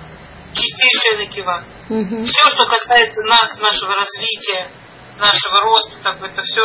[0.53, 1.65] Чистейшая накива.
[1.91, 2.23] Мгм.
[2.23, 4.71] Все, что касается нас, нашего развития,
[5.19, 6.61] нашего роста, как бы это все.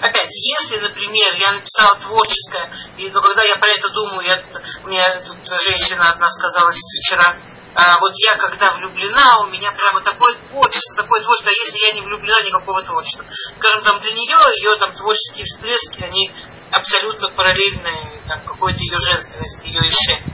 [0.00, 4.42] Опять, если, например, я написала творческое, и но когда я про это думаю, я,
[4.82, 7.38] мне тут женщина одна сказала вчера,
[7.76, 11.92] а, вот я когда влюблена, у меня прямо такое творчество, такое творчество, а если я
[11.92, 13.24] не влюблена, никакого творчества.
[13.58, 16.32] Скажем, там для нее, ее там творческие всплески, они
[16.72, 20.24] абсолютно параллельны там, какой-то ее женственности, ее ише.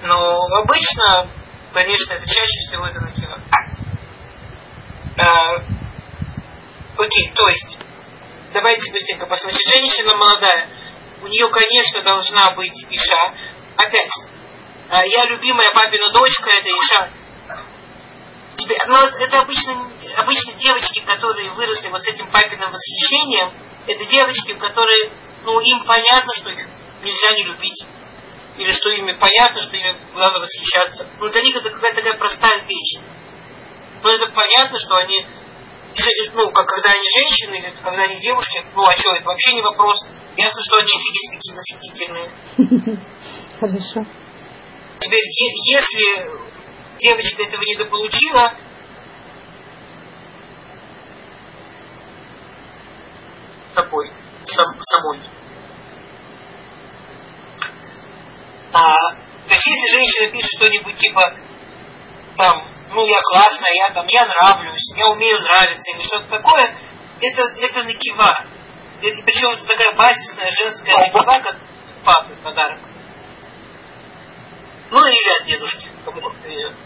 [0.00, 1.28] Но обычно,
[1.72, 3.40] конечно, это чаще всего это накива.
[5.18, 5.56] А,
[6.96, 7.78] окей, то есть,
[8.52, 9.58] давайте быстренько посмотрим.
[9.66, 10.70] Женщина молодая,
[11.22, 13.34] у нее, конечно, должна быть Иша.
[13.76, 14.10] Опять,
[14.88, 17.12] а, я любимая папина дочка, это Иша.
[18.56, 23.54] Тебе, но это обычно, обычно девочки, которые выросли вот с этим папиным восхищением,
[23.86, 25.12] это девочки, которые,
[25.44, 26.66] ну, им понятно, что их
[27.02, 27.86] нельзя не любить.
[28.58, 31.08] Или что ими понятно, что ими надо восхищаться.
[31.18, 33.00] Ну, для них это какая-то такая простая вещь.
[34.02, 35.26] Но это понятно, что они,
[36.34, 39.62] ну, как когда они женщины, или когда они девушки, ну, а что, это вообще не
[39.62, 39.96] вопрос.
[40.36, 42.98] Ясно, что они офигеть какие восхитительные.
[43.60, 44.06] Хорошо.
[44.98, 45.24] Теперь,
[45.66, 46.30] если
[46.98, 48.54] девочка этого недополучила,
[53.74, 54.10] такой,
[54.44, 55.20] сам, самой.
[58.72, 61.36] А, то есть, если женщина пишет что-нибудь типа,
[62.36, 62.64] там,
[62.94, 66.74] ну, я классная, я там, я нравлюсь, я умею нравиться, или что-то такое,
[67.20, 68.46] это, это накива.
[69.02, 71.58] Это, причем это такая базисная женская накива, как
[72.04, 72.80] папы подарок.
[74.90, 76.76] Ну, или от дедушки, как повезет.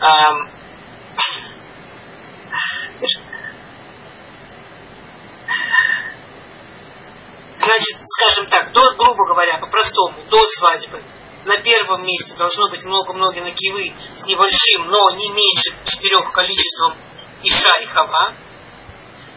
[0.00, 0.50] Ам,
[7.62, 11.04] Значит, скажем так, до, грубо говоря, по-простому, до свадьбы
[11.44, 16.96] на первом месте должно быть много-много накивы с небольшим, но не меньше четырех количеством
[17.44, 18.36] иша и хава.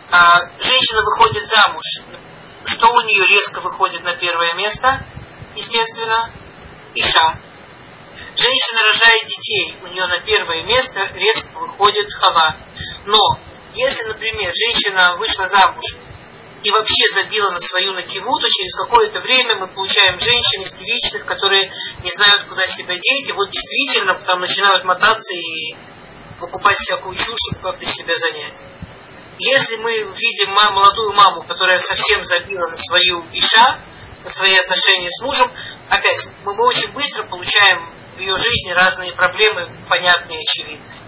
[0.10, 1.84] А женщина выходит замуж.
[2.66, 5.06] Что у нее резко выходит на первое место?
[5.56, 6.34] Естественно,
[6.96, 7.40] иша.
[8.36, 12.58] Женщина рожает детей, у нее на первое место резко выходит хава.
[13.06, 13.20] Но
[13.76, 15.84] если, например, женщина вышла замуж
[16.66, 21.72] и вообще забила на свою накиву, то через какое-то время мы получаем женщин истеричных, которые
[22.02, 25.76] не знают, куда себя деть, и вот действительно там начинают мотаться и
[26.40, 28.56] покупать всякую чушь, чтобы как-то себя занять.
[29.38, 33.82] Если мы видим молодую маму, которая совсем забила на свою иша,
[34.24, 35.52] на свои отношения с мужем,
[35.90, 41.02] опять, мы, мы очень быстро получаем в ее жизни разные проблемы, понятные и очевидные.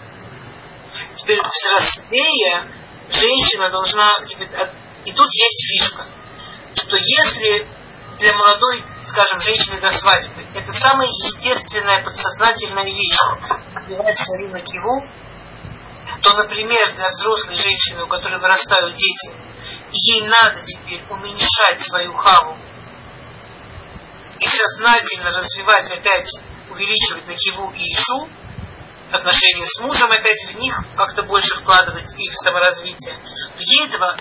[1.15, 2.71] Теперь взрослее
[3.09, 4.11] женщина должна...
[4.25, 4.49] теперь,
[5.07, 6.05] И тут есть фишка,
[6.75, 7.65] что если
[8.17, 13.17] для молодой, скажем, женщины до свадьбы, это самая естественная подсознательная вещь,
[13.73, 15.07] убивать свою накиву,
[16.21, 19.31] то, например, для взрослой женщины, у которой вырастают дети,
[19.93, 22.57] ей надо теперь уменьшать свою хаву
[24.39, 26.29] и сознательно развивать опять,
[26.69, 28.27] увеличивать накиву и ишу,
[29.13, 33.17] отношения с мужем опять в них как-то больше вкладывать и в саморазвитие,
[33.57, 34.17] ей этого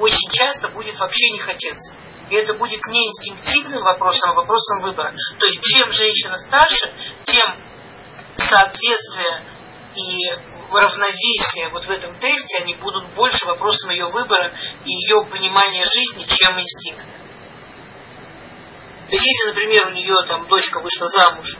[0.00, 1.94] очень часто будет вообще не хотеться.
[2.30, 5.12] И это будет не инстинктивным вопросом, а вопросом выбора.
[5.38, 6.92] То есть чем женщина старше,
[7.24, 7.56] тем
[8.36, 9.44] соответствие
[9.94, 10.30] и
[10.72, 16.24] равновесия вот в этом тесте, они будут больше вопросом ее выбора и ее понимания жизни,
[16.24, 17.04] чем инстинкт.
[19.08, 21.56] То есть, если, например, у нее там дочка вышла замуж,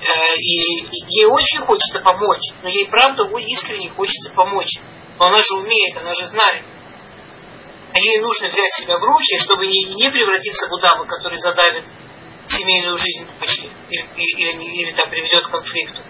[0.00, 4.80] э, и, и ей очень хочется помочь, но ей правда искренне хочется помочь.
[5.20, 6.64] Но она же умеет, она же знает.
[7.94, 11.84] А ей нужно взять себя в руки, чтобы не, не превратиться в удава, который задавит
[12.44, 16.02] семейную жизнь почти, или, или, или там приведет к конфликту.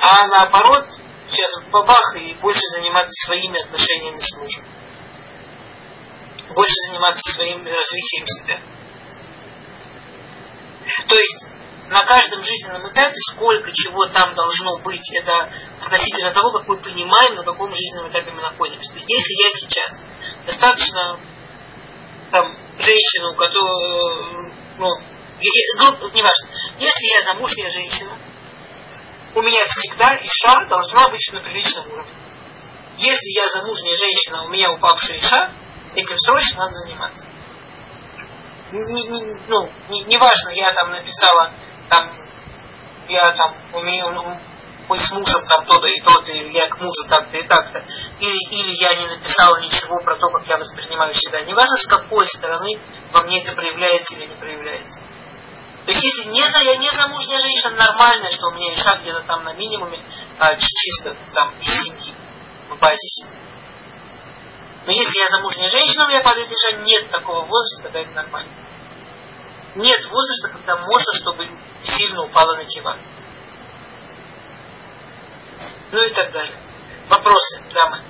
[0.00, 0.86] А наоборот,
[1.30, 4.64] сейчас бабах и больше заниматься своими отношениями с мужем.
[6.56, 8.60] Больше заниматься своим развитием себя.
[11.08, 11.46] То есть
[11.86, 17.36] на каждом жизненном этапе сколько чего там должно быть, это относительно того, как мы понимаем,
[17.36, 18.90] на каком жизненном этапе мы находимся.
[18.90, 20.07] То есть если я сейчас
[20.48, 21.20] достаточно
[22.30, 24.88] там, женщину, которую, ну,
[25.78, 28.18] группу, неважно, если я замужняя женщина,
[29.34, 32.12] у меня всегда иша должна быть на приличном уровне.
[32.96, 35.52] Если я замужняя женщина, у меня упавшая иша,
[35.94, 37.26] этим срочно надо заниматься
[38.72, 41.54] не, не, ну, не, не важно, я там написала,
[41.88, 42.10] там,
[43.08, 44.38] я там, у меня, ну,
[44.88, 47.84] мы с мужем там то-то и то-то, или я к мужу так-то и так-то,
[48.20, 51.42] или, или я не написала ничего про то, как я воспринимаю себя.
[51.42, 52.80] Не важно, с какой стороны
[53.12, 54.98] во мне это проявляется или не проявляется.
[55.84, 59.22] То есть, если не за, я не замужняя женщина, нормальная, что у меня иша где-то
[59.22, 60.02] там на минимуме,
[60.38, 62.14] а, чисто там из семьи,
[62.68, 63.26] в базисе.
[64.86, 68.52] Но если я замужняя женщина, у меня падает иша, нет такого возраста, когда это нормально.
[69.74, 71.48] Нет возраста, когда можно, чтобы
[71.84, 72.98] сильно упала на кива.
[75.92, 76.58] Ну и так далее.
[77.08, 78.04] Вопросы, дамы.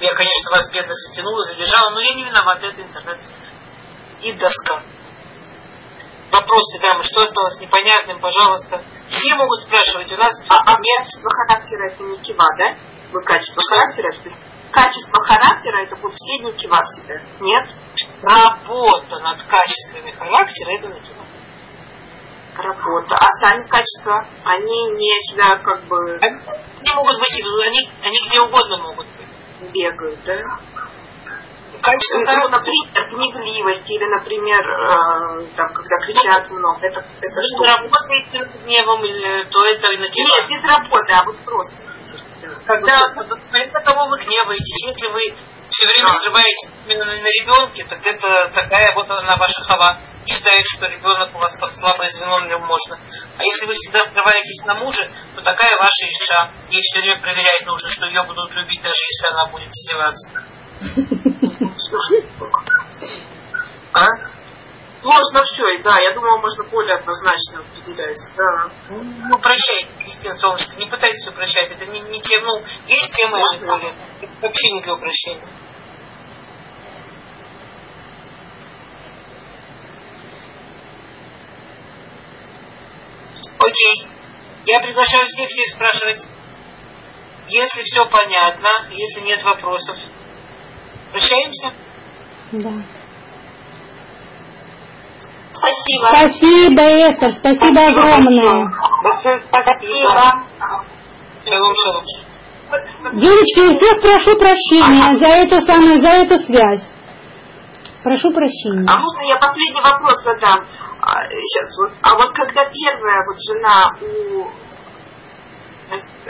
[0.00, 3.18] Я, конечно, вас бедно затянула, задержала, но я не виноват, это интернет.
[4.22, 4.82] И доска.
[6.30, 8.82] Вопросы, дамы, что осталось непонятным, пожалуйста.
[9.08, 12.76] Все могут спрашивать, у нас а, а нет характера это не кива, да?
[13.12, 14.12] Вы качество характера
[14.70, 17.20] качество характера это будут все дни кива всегда.
[17.40, 17.68] Нет?
[18.22, 21.00] Работа над качествами характера это на
[22.58, 23.16] Работа.
[23.16, 26.18] А сами качества, они не сюда как бы...
[26.20, 29.72] Они могут быть, они, они где угодно могут быть.
[29.72, 30.42] Бегают, да?
[31.80, 37.64] Качество, ну, например, гневливость или, например, э, там, когда кричат много, это, это что?
[37.64, 41.76] Работаете гневом, или, то это на Нет, без работы, а вот просто
[42.68, 43.00] когда,
[43.50, 44.86] понятно, кого вы гневаетесь.
[44.86, 45.34] Если вы
[45.68, 50.00] все время скрываете именно на, ребенке, так это такая вот она ваша хава.
[50.26, 52.98] Считает, что ребенок у вас там слабое звено, на нем можно.
[53.36, 56.52] А если вы всегда скрываетесь на муже, то такая ваша иша.
[56.70, 60.30] Ей все время проверять нужно, что ее будут любить, даже если она будет издеваться.
[63.90, 64.04] А?
[65.08, 68.18] Можно все, и да, я думала, можно более однозначно определять.
[68.36, 68.70] Да.
[68.90, 71.70] Ну, прощайте, Кристина Солнышко, не пытайтесь упрощать.
[71.70, 73.96] Это не, не тема, ну, есть тема или более.
[74.20, 75.48] Это вообще не для упрощения.
[83.58, 84.08] Окей.
[84.66, 86.28] Я приглашаю всех-всех спрашивать.
[87.48, 89.96] Если все понятно, если нет вопросов,
[91.12, 91.72] прощаемся?
[92.52, 92.97] Да.
[95.52, 96.06] Спасибо.
[96.08, 98.72] Спасибо, Эстер, спасибо огромное.
[99.50, 100.44] Спасибо.
[103.12, 106.92] Девочки, у всех прошу прощения за эту самую, за эту связь.
[108.02, 108.86] Прошу прощения.
[108.88, 110.66] А можно я последний вопрос задам?
[111.00, 111.92] А, сейчас вот.
[112.02, 114.48] А вот когда первая вот жена у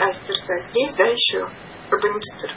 [0.01, 1.49] Астерта здесь, да, еще?
[1.91, 2.55] Рубинстер.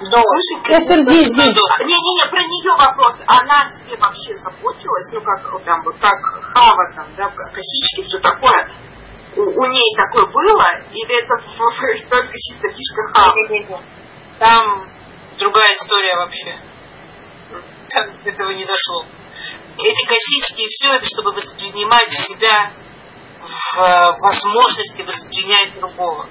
[0.00, 1.56] Но, Слушайте, Эстер здесь, здесь.
[1.80, 3.16] Не-не-не, про нее вопрос.
[3.26, 6.22] Она себе вообще заботилась, ну как там вот как
[6.54, 8.70] хава там, да, косички, все такое.
[9.34, 11.34] У, у ней такое было, или это
[12.10, 13.82] только чисто фишка хава?
[14.38, 14.88] Там
[15.38, 16.60] другая история вообще.
[17.90, 19.04] Там этого не дошло.
[19.78, 22.72] Эти косички и все это, чтобы воспринимать себя
[23.40, 26.28] в э, возможности воспринять другого.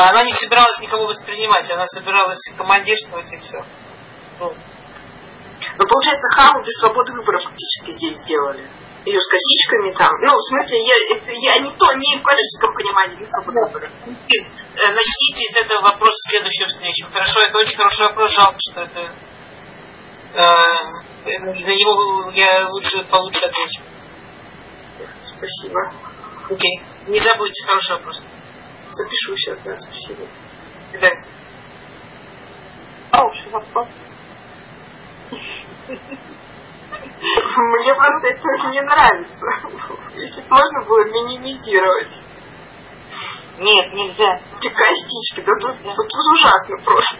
[0.00, 3.58] А она не собиралась никого воспринимать, она собиралась командирствовать и все.
[4.38, 4.54] Ну.
[5.76, 8.66] Но получается, Хаму без свободы выбора фактически здесь сделали.
[9.04, 10.10] Ее с косичками там.
[10.22, 10.94] Ну, в смысле, я,
[11.54, 13.92] я не то, не в классическом понимании, не свободы выбора.
[14.06, 17.06] Э, начните из этого вопроса следующую встречу.
[17.12, 19.12] Хорошо, это очень хороший вопрос, жалко, что это...
[20.32, 20.80] Э,
[21.26, 23.82] на него я лучше получше отвечу.
[25.22, 25.92] Спасибо.
[26.48, 26.80] Окей.
[27.06, 28.22] Не забудьте, хороший вопрос.
[28.92, 30.26] Запишу сейчас, да, спасибо.
[31.00, 31.10] Да.
[33.12, 33.88] Хороший вопрос.
[37.20, 39.46] Мне просто это не нравится.
[40.14, 42.20] Если можно было минимизировать.
[43.58, 44.40] Нет, нельзя.
[44.58, 47.16] Эти костички, да тут, тут ужасно просто.